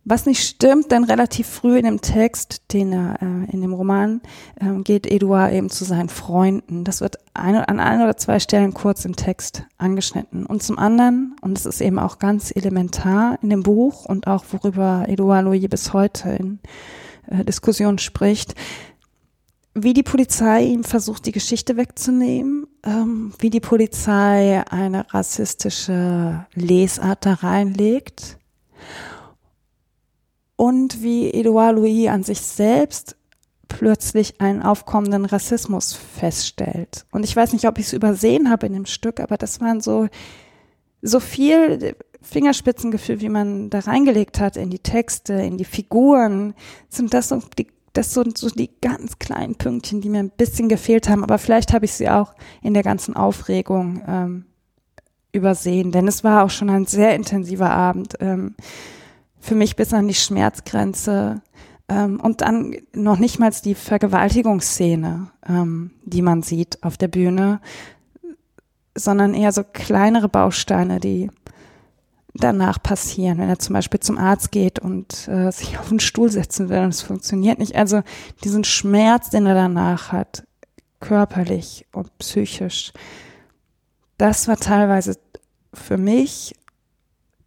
Was 0.09 0.25
nicht 0.25 0.47
stimmt, 0.47 0.93
denn 0.93 1.03
relativ 1.03 1.47
früh 1.47 1.77
in 1.77 1.83
dem 1.83 1.99
Text, 1.99 2.71
den 2.71 2.93
er 2.93 3.21
äh, 3.21 3.51
in 3.51 3.59
dem 3.59 3.73
Roman, 3.73 4.21
äh, 4.55 4.81
geht 4.81 5.05
Eduard 5.05 5.51
eben 5.51 5.69
zu 5.69 5.83
seinen 5.83 6.07
Freunden. 6.07 6.85
Das 6.85 7.01
wird 7.01 7.17
eine, 7.33 7.67
an 7.67 7.81
ein 7.81 8.01
oder 8.01 8.15
zwei 8.15 8.39
Stellen 8.39 8.73
kurz 8.73 9.03
im 9.03 9.17
Text 9.17 9.63
angeschnitten. 9.77 10.45
Und 10.45 10.63
zum 10.63 10.79
anderen, 10.79 11.35
und 11.41 11.55
das 11.55 11.65
ist 11.65 11.81
eben 11.81 11.99
auch 11.99 12.19
ganz 12.19 12.55
elementar 12.55 13.37
in 13.41 13.49
dem 13.49 13.63
Buch 13.63 14.05
und 14.05 14.27
auch 14.27 14.45
worüber 14.49 15.03
Eduard 15.09 15.43
Louis 15.43 15.67
bis 15.67 15.91
heute 15.91 16.29
in 16.29 16.59
Diskussion 17.29 17.97
spricht, 17.97 18.55
wie 19.73 19.93
die 19.93 20.03
Polizei 20.03 20.63
ihm 20.63 20.83
versucht, 20.83 21.25
die 21.25 21.31
Geschichte 21.31 21.77
wegzunehmen, 21.77 22.65
ähm, 22.83 23.33
wie 23.39 23.49
die 23.49 23.59
Polizei 23.59 24.63
eine 24.69 25.13
rassistische 25.13 26.45
Lesart 26.55 27.25
da 27.25 27.33
reinlegt 27.33 28.37
und 30.55 31.03
wie 31.03 31.31
Edouard 31.31 31.75
Louis 31.75 32.09
an 32.09 32.23
sich 32.23 32.41
selbst 32.41 33.15
plötzlich 33.67 34.41
einen 34.41 34.61
aufkommenden 34.61 35.25
Rassismus 35.25 35.93
feststellt. 35.93 37.05
Und 37.11 37.23
ich 37.23 37.35
weiß 37.35 37.53
nicht, 37.53 37.67
ob 37.67 37.77
ich 37.77 37.87
es 37.87 37.93
übersehen 37.93 38.49
habe 38.49 38.65
in 38.65 38.73
dem 38.73 38.85
Stück, 38.85 39.19
aber 39.19 39.37
das 39.37 39.61
waren 39.61 39.81
so, 39.81 40.07
so 41.01 41.19
viel 41.19 41.95
Fingerspitzengefühl, 42.27 43.21
wie 43.21 43.29
man 43.29 43.69
da 43.69 43.79
reingelegt 43.79 44.39
hat 44.39 44.57
in 44.57 44.69
die 44.69 44.79
Texte, 44.79 45.33
in 45.33 45.57
die 45.57 45.65
Figuren, 45.65 46.53
sind 46.89 47.13
das 47.13 47.29
so 47.29 47.41
die, 47.57 47.67
das 47.93 48.13
sind 48.13 48.37
so 48.37 48.49
die 48.49 48.69
ganz 48.81 49.17
kleinen 49.17 49.55
Pünktchen, 49.55 50.01
die 50.01 50.09
mir 50.09 50.19
ein 50.19 50.29
bisschen 50.29 50.69
gefehlt 50.69 51.09
haben. 51.09 51.23
Aber 51.23 51.37
vielleicht 51.37 51.73
habe 51.73 51.85
ich 51.85 51.93
sie 51.93 52.09
auch 52.09 52.33
in 52.61 52.73
der 52.73 52.83
ganzen 52.83 53.15
Aufregung 53.15 54.01
ähm, 54.07 54.45
übersehen, 55.31 55.91
denn 55.91 56.07
es 56.07 56.23
war 56.23 56.43
auch 56.43 56.49
schon 56.49 56.69
ein 56.69 56.85
sehr 56.85 57.15
intensiver 57.15 57.71
Abend. 57.71 58.15
Ähm, 58.19 58.55
für 59.39 59.55
mich 59.55 59.75
bis 59.75 59.93
an 59.93 60.07
die 60.07 60.13
Schmerzgrenze. 60.13 61.41
Ähm, 61.89 62.19
und 62.19 62.41
dann 62.41 62.75
noch 62.93 63.17
nicht 63.17 63.39
mal 63.39 63.51
die 63.63 63.75
Vergewaltigungsszene, 63.75 65.31
ähm, 65.47 65.91
die 66.03 66.21
man 66.21 66.43
sieht 66.43 66.83
auf 66.83 66.97
der 66.97 67.07
Bühne, 67.07 67.61
sondern 68.93 69.33
eher 69.33 69.51
so 69.53 69.63
kleinere 69.63 70.27
Bausteine, 70.27 70.99
die 70.99 71.29
danach 72.39 72.81
passieren, 72.81 73.37
wenn 73.37 73.49
er 73.49 73.59
zum 73.59 73.73
Beispiel 73.73 73.99
zum 73.99 74.17
Arzt 74.17 74.51
geht 74.51 74.79
und 74.79 75.27
äh, 75.27 75.51
sich 75.51 75.77
auf 75.77 75.89
den 75.89 75.99
Stuhl 75.99 76.29
setzen 76.29 76.69
will 76.69 76.79
und 76.79 76.89
es 76.89 77.01
funktioniert 77.01 77.59
nicht. 77.59 77.75
Also 77.75 78.01
diesen 78.43 78.63
Schmerz, 78.63 79.29
den 79.29 79.45
er 79.45 79.55
danach 79.55 80.11
hat, 80.11 80.45
körperlich 80.99 81.85
und 81.91 82.17
psychisch, 82.19 82.93
das 84.17 84.47
war 84.47 84.57
teilweise 84.57 85.17
für 85.73 85.97
mich 85.97 86.55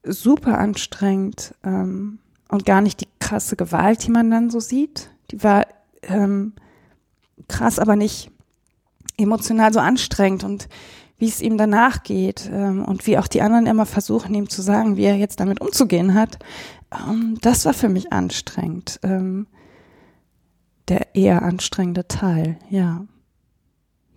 super 0.05 0.59
anstrengend 0.59 1.55
ähm, 1.65 2.19
und 2.49 2.65
gar 2.65 2.81
nicht 2.81 3.01
die 3.01 3.09
krasse 3.19 3.57
Gewalt, 3.57 4.05
die 4.07 4.11
man 4.11 4.31
dann 4.31 4.51
so 4.51 4.61
sieht. 4.61 5.11
Die 5.31 5.43
war 5.43 5.67
ähm, 6.03 6.53
krass, 7.49 7.79
aber 7.79 7.97
nicht 7.97 8.31
emotional 9.17 9.73
so 9.73 9.81
anstrengend 9.81 10.45
und 10.45 10.69
wie 11.21 11.29
es 11.29 11.41
ihm 11.41 11.59
danach 11.59 12.03
geht 12.03 12.51
ähm, 12.53 12.85
und 12.85 13.07
wie 13.07 13.19
auch 13.19 13.29
die 13.29 13.43
anderen 13.43 13.67
immer 13.67 13.87
versuchen, 13.87 14.35
ihm 14.35 14.49
zu 14.49 14.63
sagen, 14.63 14.97
wie 14.97 15.05
er 15.05 15.17
jetzt 15.17 15.39
damit 15.39 15.61
umzugehen 15.61 16.15
hat, 16.15 16.39
ähm, 16.93 17.37
das 17.43 17.65
war 17.67 17.75
für 17.75 17.91
mich 17.91 18.13
anstrengend. 18.13 18.99
Ähm, 19.03 19.47
der 20.89 21.15
eher 21.15 21.43
anstrengende 21.43 22.09
Teil, 22.09 22.59
ja. 22.69 23.05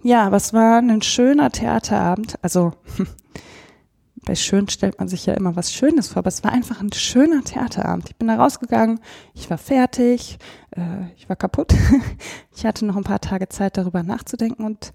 Ja, 0.01 0.25
aber 0.25 0.37
es 0.37 0.53
war 0.53 0.79
ein 0.79 1.01
schöner 1.01 1.51
Theaterabend. 1.51 2.35
Also 2.41 2.71
bei 4.25 4.35
schön 4.35 4.69
stellt 4.69 4.97
man 4.97 5.07
sich 5.07 5.25
ja 5.25 5.33
immer 5.33 5.55
was 5.55 5.73
Schönes 5.73 6.07
vor, 6.07 6.19
aber 6.19 6.29
es 6.29 6.43
war 6.43 6.51
einfach 6.51 6.81
ein 6.81 6.91
schöner 6.91 7.43
Theaterabend. 7.43 8.09
Ich 8.09 8.15
bin 8.15 8.27
da 8.27 8.37
rausgegangen, 8.37 9.01
ich 9.33 9.49
war 9.49 9.57
fertig, 9.57 10.39
äh, 10.71 11.11
ich 11.15 11.29
war 11.29 11.35
kaputt. 11.35 11.73
ich 12.55 12.65
hatte 12.65 12.85
noch 12.85 12.95
ein 12.95 13.03
paar 13.03 13.21
Tage 13.21 13.49
Zeit, 13.49 13.77
darüber 13.77 14.03
nachzudenken 14.03 14.63
und 14.63 14.93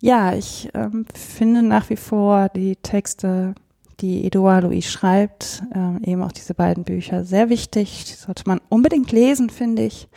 ja, 0.00 0.34
ich 0.34 0.70
ähm, 0.74 1.06
finde 1.14 1.62
nach 1.62 1.90
wie 1.90 1.96
vor 1.96 2.48
die 2.50 2.76
Texte, 2.76 3.54
die 4.00 4.26
Edouard 4.26 4.64
Louis 4.64 4.86
schreibt, 4.86 5.62
ähm, 5.74 6.00
eben 6.04 6.22
auch 6.22 6.32
diese 6.32 6.54
beiden 6.54 6.84
Bücher, 6.84 7.24
sehr 7.24 7.48
wichtig. 7.48 8.04
Die 8.04 8.14
sollte 8.14 8.44
man 8.46 8.60
unbedingt 8.68 9.12
lesen, 9.12 9.50
finde 9.50 9.84
ich. 9.84 10.08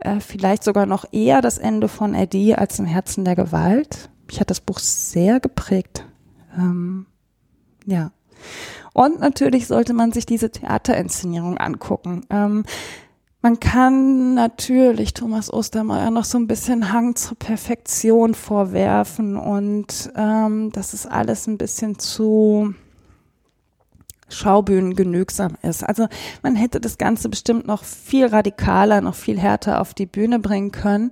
Äh, 0.00 0.20
vielleicht 0.20 0.64
sogar 0.64 0.86
noch 0.86 1.04
eher 1.12 1.40
das 1.40 1.58
Ende 1.58 1.88
von 1.88 2.14
Eddie 2.14 2.54
als 2.54 2.78
im 2.78 2.86
Herzen 2.86 3.24
der 3.24 3.36
Gewalt. 3.36 4.10
Mich 4.26 4.40
hat 4.40 4.50
das 4.50 4.60
Buch 4.60 4.78
sehr 4.78 5.40
geprägt. 5.40 6.06
Ähm, 6.56 7.06
ja. 7.86 8.12
Und 8.92 9.20
natürlich 9.20 9.66
sollte 9.66 9.92
man 9.92 10.12
sich 10.12 10.26
diese 10.26 10.50
Theaterinszenierung 10.50 11.58
angucken. 11.58 12.24
Ähm, 12.30 12.64
man 13.44 13.60
kann 13.60 14.32
natürlich 14.32 15.12
Thomas 15.12 15.52
Ostermeier 15.52 16.10
noch 16.10 16.24
so 16.24 16.38
ein 16.38 16.46
bisschen 16.46 16.90
Hang 16.94 17.14
zur 17.14 17.38
Perfektion 17.38 18.34
vorwerfen 18.34 19.36
und 19.36 20.10
ähm, 20.16 20.72
dass 20.72 20.94
es 20.94 21.04
alles 21.04 21.46
ein 21.46 21.58
bisschen 21.58 21.98
zu 21.98 22.74
Schaubühnen 24.30 24.96
genügsam 24.96 25.58
ist. 25.60 25.86
Also 25.86 26.08
man 26.42 26.56
hätte 26.56 26.80
das 26.80 26.96
Ganze 26.96 27.28
bestimmt 27.28 27.66
noch 27.66 27.84
viel 27.84 28.24
radikaler, 28.24 29.02
noch 29.02 29.14
viel 29.14 29.38
härter 29.38 29.82
auf 29.82 29.92
die 29.92 30.06
Bühne 30.06 30.38
bringen 30.38 30.70
können. 30.70 31.10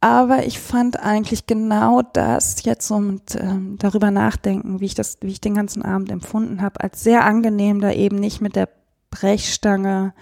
Aber 0.00 0.44
ich 0.44 0.58
fand 0.58 0.98
eigentlich 0.98 1.46
genau 1.46 2.02
das 2.02 2.64
jetzt 2.64 2.88
so 2.88 2.98
mit 2.98 3.36
ähm, 3.36 3.76
darüber 3.78 4.10
nachdenken, 4.10 4.80
wie 4.80 4.86
ich 4.86 4.96
das, 4.96 5.18
wie 5.20 5.30
ich 5.30 5.40
den 5.40 5.54
ganzen 5.54 5.84
Abend 5.84 6.10
empfunden 6.10 6.62
habe, 6.62 6.80
als 6.80 7.04
sehr 7.04 7.24
angenehm, 7.24 7.80
da 7.80 7.92
eben 7.92 8.16
nicht 8.16 8.40
mit 8.40 8.56
der 8.56 8.68
Brechstange 9.10 10.14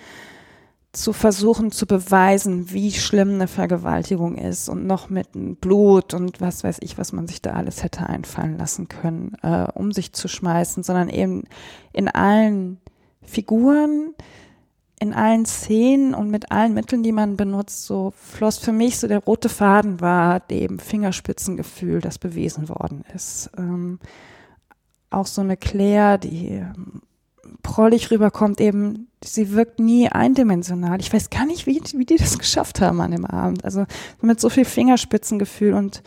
zu 0.93 1.15
versuchen 1.15 1.73
zu 1.73 1.87
beweisen, 1.87 2.71
wie 2.71 2.93
schlimm 2.93 3.35
eine 3.35 3.49
Vergewaltigung 3.49 4.37
ist 4.37 4.69
und 4.69 4.87
noch 4.87 5.09
mit 5.09 5.29
Blut 5.61 6.13
und 6.13 6.41
was 6.43 6.65
weiß 6.65 6.79
ich, 6.81 6.99
was 6.99 7.13
man 7.13 7.27
sich 7.27 7.41
da 7.41 7.53
alles 7.53 7.83
hätte 7.83 8.07
einfallen 8.07 8.59
lassen 8.59 8.89
können, 8.89 9.35
äh, 9.43 9.67
um 9.73 9.93
sich 9.93 10.13
zu 10.13 10.29
schmeißen, 10.29 10.83
sondern 10.83 11.09
eben 11.09 11.45
in 11.95 12.09
allen 12.09 12.79
Figuren, 13.23 14.15
in 15.01 15.15
allen 15.15 15.47
Szenen 15.47 16.13
und 16.15 16.31
mit 16.31 16.53
allen 16.53 16.75
Mitteln, 16.75 17.03
die 17.03 17.13
man 17.13 17.39
benutzt, 17.39 17.87
so 17.87 18.13
floss 18.15 18.59
für 18.59 18.73
mich 18.73 18.99
so 18.99 19.09
der 19.09 19.21
rote 19.21 19.49
Faden 19.49 20.01
war 20.01 20.41
dem 20.41 20.79
Fingerspitzengefühl, 20.79 22.03
das 22.03 22.19
bewiesen 22.19 22.69
worden 22.69 23.03
ist. 23.15 23.51
Ähm, 23.57 23.99
auch 25.09 25.27
so 25.27 25.41
eine 25.41 25.57
Claire, 25.57 26.19
die 26.19 26.49
ähm, 26.49 27.03
prollig 27.63 28.11
rüberkommt, 28.11 28.61
eben, 28.61 29.09
sie 29.23 29.53
wirkt 29.53 29.81
nie 29.81 30.09
eindimensional. 30.09 31.01
Ich 31.01 31.13
weiß 31.13 31.31
gar 31.31 31.47
nicht, 31.47 31.67
wie, 31.67 31.81
wie 31.95 32.05
die 32.05 32.17
das 32.17 32.39
geschafft 32.39 32.81
haben 32.81 33.01
an 33.01 33.11
dem 33.11 33.25
Abend. 33.25 33.65
Also 33.65 33.87
mit 34.21 34.41
so 34.41 34.49
viel 34.49 34.65
Fingerspitzengefühl 34.65 35.75
und 35.75 36.03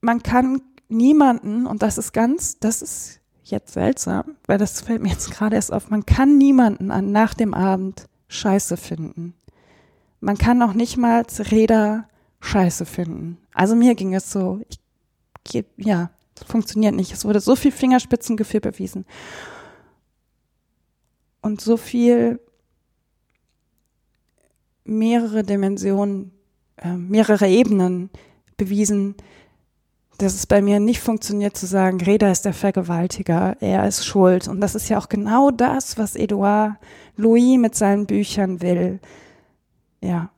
man 0.00 0.22
kann 0.22 0.62
niemanden, 0.88 1.66
und 1.66 1.82
das 1.82 1.98
ist 1.98 2.12
ganz, 2.12 2.58
das 2.58 2.82
ist 2.82 3.20
jetzt 3.44 3.72
seltsam, 3.72 4.36
weil 4.46 4.58
das 4.58 4.80
fällt 4.80 5.02
mir 5.02 5.10
jetzt 5.10 5.30
gerade 5.30 5.56
erst 5.56 5.72
auf, 5.72 5.90
man 5.90 6.06
kann 6.06 6.38
niemanden 6.38 6.90
an, 6.90 7.12
nach 7.12 7.34
dem 7.34 7.54
Abend 7.54 8.06
scheiße 8.28 8.76
finden. 8.76 9.34
Man 10.20 10.38
kann 10.38 10.62
auch 10.62 10.74
nicht 10.74 10.96
mal 10.96 11.24
Räder 11.50 12.08
scheiße 12.40 12.86
finden. 12.86 13.38
Also 13.54 13.74
mir 13.74 13.94
ging 13.94 14.14
es 14.14 14.30
so, 14.30 14.60
ich, 14.68 15.64
ja, 15.76 16.10
funktioniert 16.46 16.94
nicht. 16.94 17.12
Es 17.12 17.24
wurde 17.24 17.40
so 17.40 17.56
viel 17.56 17.72
Fingerspitzengefühl 17.72 18.60
bewiesen 18.60 19.04
und 21.42 21.60
so 21.60 21.76
viel 21.76 22.40
mehrere 24.84 25.42
Dimensionen, 25.42 26.32
äh, 26.76 26.92
mehrere 26.94 27.48
Ebenen 27.48 28.10
bewiesen, 28.56 29.14
dass 30.18 30.34
es 30.34 30.46
bei 30.46 30.60
mir 30.60 30.80
nicht 30.80 31.00
funktioniert 31.00 31.56
zu 31.56 31.66
sagen, 31.66 32.00
Reda 32.00 32.30
ist 32.30 32.44
der 32.44 32.52
Vergewaltiger, 32.52 33.56
er 33.60 33.88
ist 33.88 34.04
schuld. 34.04 34.48
Und 34.48 34.60
das 34.60 34.74
ist 34.74 34.88
ja 34.90 34.98
auch 34.98 35.08
genau 35.08 35.50
das, 35.50 35.96
was 35.96 36.14
Edouard 36.14 36.76
Louis 37.16 37.58
mit 37.58 37.74
seinen 37.74 38.06
Büchern 38.06 38.60
will. 38.60 39.00
Ja, 40.02 40.30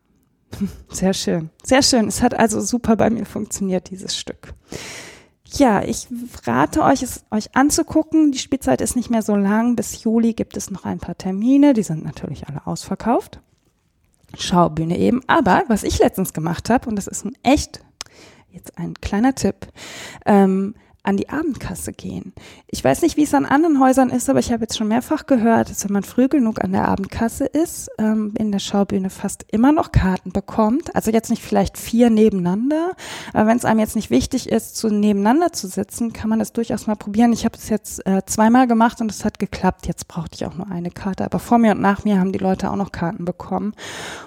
sehr 0.88 1.14
schön. 1.14 1.50
Sehr 1.64 1.82
schön. 1.82 2.06
Es 2.06 2.22
hat 2.22 2.34
also 2.34 2.60
super 2.60 2.94
bei 2.94 3.10
mir 3.10 3.26
funktioniert, 3.26 3.90
dieses 3.90 4.16
Stück. 4.16 4.54
Ja, 5.54 5.82
ich 5.82 6.08
rate 6.44 6.82
euch, 6.82 7.02
es 7.02 7.24
euch 7.30 7.54
anzugucken. 7.54 8.32
Die 8.32 8.38
Spielzeit 8.38 8.80
ist 8.80 8.96
nicht 8.96 9.10
mehr 9.10 9.22
so 9.22 9.36
lang. 9.36 9.76
Bis 9.76 10.02
Juli 10.02 10.32
gibt 10.32 10.56
es 10.56 10.70
noch 10.70 10.84
ein 10.84 10.98
paar 10.98 11.16
Termine. 11.16 11.74
Die 11.74 11.82
sind 11.82 12.04
natürlich 12.04 12.48
alle 12.48 12.66
ausverkauft. 12.66 13.40
Schaubühne 14.38 14.98
eben. 14.98 15.20
Aber 15.26 15.64
was 15.68 15.82
ich 15.82 15.98
letztens 15.98 16.32
gemacht 16.32 16.70
habe, 16.70 16.88
und 16.88 16.96
das 16.96 17.06
ist 17.06 17.24
ein 17.24 17.36
echt, 17.42 17.84
jetzt 18.50 18.78
ein 18.78 18.94
kleiner 18.94 19.34
Tipp, 19.34 19.66
ähm, 20.24 20.74
an 21.04 21.16
die 21.16 21.28
Abendkasse 21.28 21.92
gehen. 21.92 22.32
Ich 22.68 22.82
weiß 22.82 23.02
nicht, 23.02 23.16
wie 23.16 23.24
es 23.24 23.34
an 23.34 23.44
anderen 23.44 23.80
Häusern 23.80 24.10
ist, 24.10 24.30
aber 24.30 24.38
ich 24.38 24.52
habe 24.52 24.62
jetzt 24.62 24.76
schon 24.76 24.86
mehrfach 24.86 25.26
gehört, 25.26 25.68
dass 25.68 25.84
wenn 25.84 25.92
man 25.92 26.04
früh 26.04 26.28
genug 26.28 26.62
an 26.62 26.70
der 26.70 26.86
Abendkasse 26.86 27.44
ist, 27.44 27.90
ähm, 27.98 28.32
in 28.38 28.52
der 28.52 28.60
Schaubühne 28.60 29.10
fast 29.10 29.44
immer 29.50 29.72
noch 29.72 29.90
Karten 29.90 30.32
bekommt. 30.32 30.94
Also 30.94 31.10
jetzt 31.10 31.30
nicht 31.30 31.42
vielleicht 31.42 31.76
vier 31.76 32.08
nebeneinander, 32.08 32.92
aber 33.32 33.48
wenn 33.48 33.56
es 33.56 33.64
einem 33.64 33.80
jetzt 33.80 33.96
nicht 33.96 34.10
wichtig 34.10 34.48
ist, 34.48 34.76
zu 34.76 34.90
nebeneinander 34.90 35.52
zu 35.52 35.66
sitzen, 35.66 36.12
kann 36.12 36.30
man 36.30 36.38
das 36.38 36.52
durchaus 36.52 36.86
mal 36.86 36.94
probieren. 36.94 37.32
Ich 37.32 37.44
habe 37.44 37.56
es 37.56 37.68
jetzt 37.68 38.06
äh, 38.06 38.22
zweimal 38.24 38.68
gemacht 38.68 39.00
und 39.00 39.10
es 39.10 39.24
hat 39.24 39.40
geklappt. 39.40 39.88
Jetzt 39.88 40.06
brauchte 40.06 40.36
ich 40.36 40.46
auch 40.46 40.54
nur 40.54 40.70
eine 40.70 40.90
Karte, 40.90 41.24
aber 41.24 41.40
vor 41.40 41.58
mir 41.58 41.72
und 41.72 41.80
nach 41.80 42.04
mir 42.04 42.20
haben 42.20 42.32
die 42.32 42.38
Leute 42.38 42.70
auch 42.70 42.76
noch 42.76 42.92
Karten 42.92 43.24
bekommen. 43.24 43.74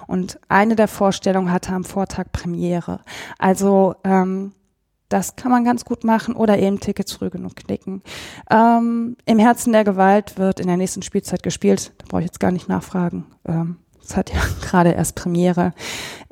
Und 0.06 0.38
eine 0.48 0.76
der 0.76 0.88
Vorstellungen 0.88 1.50
hatte 1.50 1.72
am 1.72 1.84
Vortag 1.84 2.26
Premiere. 2.32 3.00
Also 3.38 3.94
ähm, 4.04 4.52
das 5.08 5.36
kann 5.36 5.50
man 5.50 5.64
ganz 5.64 5.84
gut 5.84 6.04
machen 6.04 6.34
oder 6.34 6.58
eben 6.58 6.80
Tickets 6.80 7.12
früh 7.12 7.30
genug 7.30 7.56
klicken. 7.56 8.02
Ähm, 8.50 9.16
Im 9.24 9.38
Herzen 9.38 9.72
der 9.72 9.84
Gewalt 9.84 10.38
wird 10.38 10.60
in 10.60 10.66
der 10.66 10.76
nächsten 10.76 11.02
Spielzeit 11.02 11.42
gespielt. 11.42 11.92
Da 11.98 12.06
brauche 12.08 12.22
ich 12.22 12.26
jetzt 12.26 12.40
gar 12.40 12.50
nicht 12.50 12.68
nachfragen. 12.68 13.26
Ähm, 13.46 13.76
es 14.02 14.16
hat 14.16 14.32
ja 14.32 14.40
gerade 14.62 14.92
erst 14.92 15.14
Premiere. 15.14 15.72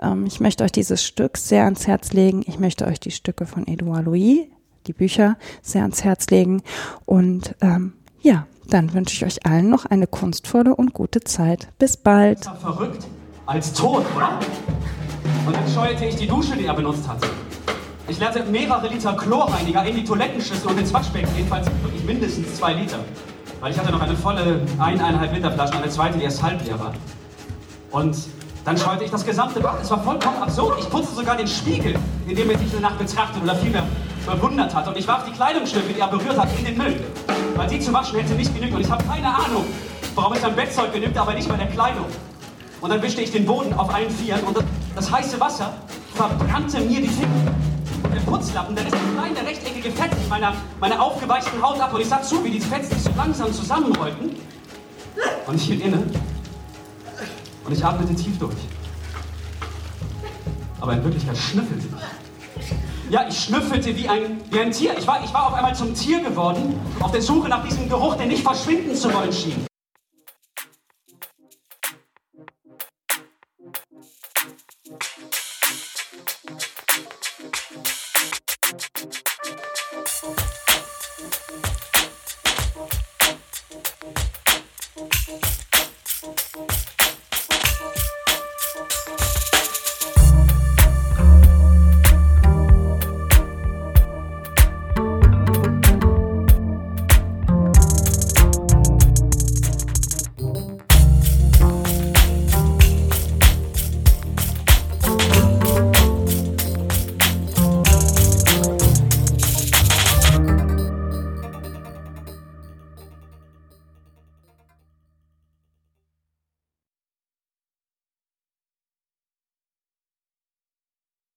Ähm, 0.00 0.26
ich 0.26 0.40
möchte 0.40 0.64
euch 0.64 0.72
dieses 0.72 1.04
Stück 1.04 1.36
sehr 1.36 1.64
ans 1.64 1.86
Herz 1.86 2.12
legen. 2.12 2.42
Ich 2.46 2.58
möchte 2.58 2.86
euch 2.86 3.00
die 3.00 3.10
Stücke 3.10 3.46
von 3.46 3.66
Edouard 3.66 4.04
Louis, 4.06 4.46
die 4.86 4.92
Bücher, 4.92 5.36
sehr 5.62 5.82
ans 5.82 6.04
Herz 6.04 6.28
legen. 6.30 6.62
Und 7.04 7.54
ähm, 7.60 7.94
ja, 8.20 8.46
dann 8.68 8.92
wünsche 8.94 9.14
ich 9.14 9.24
euch 9.24 9.46
allen 9.46 9.68
noch 9.68 9.84
eine 9.84 10.06
kunstvolle 10.06 10.74
und 10.74 10.94
gute 10.94 11.20
Zeit. 11.20 11.68
Bis 11.78 11.96
bald. 11.96 12.44
Verrückt 12.60 13.06
als 13.46 13.72
tot, 13.72 14.04
oder? 14.16 14.40
Und 15.46 15.54
dann 15.54 15.68
scheuerte 15.68 16.06
ich 16.06 16.16
die 16.16 16.26
Dusche, 16.26 16.56
die 16.56 16.64
er 16.64 16.74
benutzt 16.74 17.06
hatte. 17.06 17.28
Ich 18.06 18.18
leerte 18.18 18.44
mehrere 18.44 18.86
Liter 18.88 19.14
Chlorreiniger 19.14 19.82
in 19.86 19.96
die 19.96 20.04
Toilettenschüssel 20.04 20.68
und 20.68 20.78
ins 20.78 20.92
Waschbecken, 20.92 21.28
jedenfalls 21.34 21.66
wirklich 21.82 22.04
mindestens 22.04 22.54
zwei 22.56 22.74
Liter. 22.74 22.98
Weil 23.60 23.72
ich 23.72 23.78
hatte 23.78 23.90
noch 23.92 24.02
eine 24.02 24.14
volle 24.14 24.60
eineinhalb 24.78 25.32
Liter 25.32 25.50
Flasche 25.50 25.74
eine 25.74 25.88
zweite, 25.88 26.18
die 26.18 26.24
erst 26.24 26.42
halb 26.42 26.62
leer 26.66 26.78
war. 26.78 26.92
Und 27.90 28.14
dann 28.66 28.76
scheute 28.76 29.04
ich 29.04 29.10
das 29.10 29.24
gesamte 29.24 29.58
Bad. 29.58 29.80
Es 29.80 29.90
war 29.90 30.02
vollkommen 30.02 30.36
absurd. 30.42 30.80
Ich 30.80 30.90
putzte 30.90 31.14
sogar 31.14 31.36
den 31.36 31.46
Spiegel, 31.46 31.94
in 32.26 32.36
dem 32.36 32.48
sich 32.48 32.58
diese 32.58 32.78
Nacht 32.78 32.98
betrachtet 32.98 33.42
oder 33.42 33.54
vielmehr 33.56 33.84
verwundert 34.22 34.74
hat. 34.74 34.86
Und 34.86 34.98
ich 34.98 35.08
warf 35.08 35.24
die 35.24 35.32
Kleidungsstücke, 35.32 35.94
die 35.94 36.00
er 36.00 36.08
berührt 36.08 36.36
hat, 36.36 36.48
in 36.58 36.64
den 36.66 36.76
Müll. 36.76 37.00
Weil 37.56 37.68
die 37.68 37.80
zu 37.80 37.90
waschen 37.90 38.18
hätte 38.18 38.34
nicht 38.34 38.54
genügt. 38.54 38.74
Und 38.74 38.82
ich 38.82 38.90
habe 38.90 39.02
keine 39.04 39.28
Ahnung, 39.28 39.64
warum 40.14 40.34
es 40.34 40.40
beim 40.40 40.54
Bettzeug 40.54 40.92
genügt, 40.92 41.16
aber 41.16 41.32
nicht 41.32 41.48
bei 41.48 41.56
der 41.56 41.68
Kleidung. 41.68 42.06
Und 42.82 42.90
dann 42.90 43.00
wischte 43.00 43.22
ich 43.22 43.32
den 43.32 43.46
Boden 43.46 43.72
auf 43.72 43.94
allen 43.94 44.10
Vieren 44.10 44.42
und 44.42 44.58
das, 44.58 44.64
das 44.94 45.10
heiße 45.10 45.40
Wasser 45.40 45.72
verbrannte 46.14 46.80
mir 46.80 47.00
die 47.00 47.08
Finger 47.08 47.54
Putzlappen, 48.26 48.74
da 48.74 48.82
ist 48.82 48.94
ein 48.94 49.16
kleiner 49.16 49.48
rechteckige 49.48 49.90
Fett 49.90 50.10
meiner, 50.28 50.54
meiner 50.80 51.02
aufgeweichten 51.02 51.60
Haut 51.62 51.80
ab 51.80 51.92
und 51.94 52.00
ich 52.00 52.08
sah 52.08 52.22
zu, 52.22 52.44
wie 52.44 52.50
die 52.50 52.60
sich 52.60 53.02
so 53.02 53.10
langsam 53.16 53.52
zusammenrollten. 53.52 54.36
Und 55.46 55.54
ich 55.54 55.64
hielt 55.64 55.82
inne 55.82 56.02
und 57.64 57.72
ich 57.72 57.84
atmete 57.84 58.14
tief 58.14 58.38
durch. 58.38 58.56
Aber 60.80 60.92
in 60.94 61.04
Wirklichkeit 61.04 61.36
schnüffelte 61.36 61.86
ich. 61.86 62.64
Ja, 63.10 63.26
ich 63.28 63.38
schnüffelte 63.38 63.94
wie 63.96 64.08
ein, 64.08 64.40
wie 64.50 64.60
ein 64.60 64.70
Tier. 64.70 64.96
Ich 64.98 65.06
war, 65.06 65.22
ich 65.22 65.32
war 65.32 65.48
auf 65.48 65.54
einmal 65.54 65.74
zum 65.74 65.94
Tier 65.94 66.22
geworden, 66.22 66.80
auf 67.00 67.12
der 67.12 67.22
Suche 67.22 67.48
nach 67.48 67.64
diesem 67.64 67.88
Geruch, 67.88 68.16
der 68.16 68.26
nicht 68.26 68.42
verschwinden 68.42 68.94
zu 68.94 69.12
wollen 69.12 69.32
schien. 69.32 69.66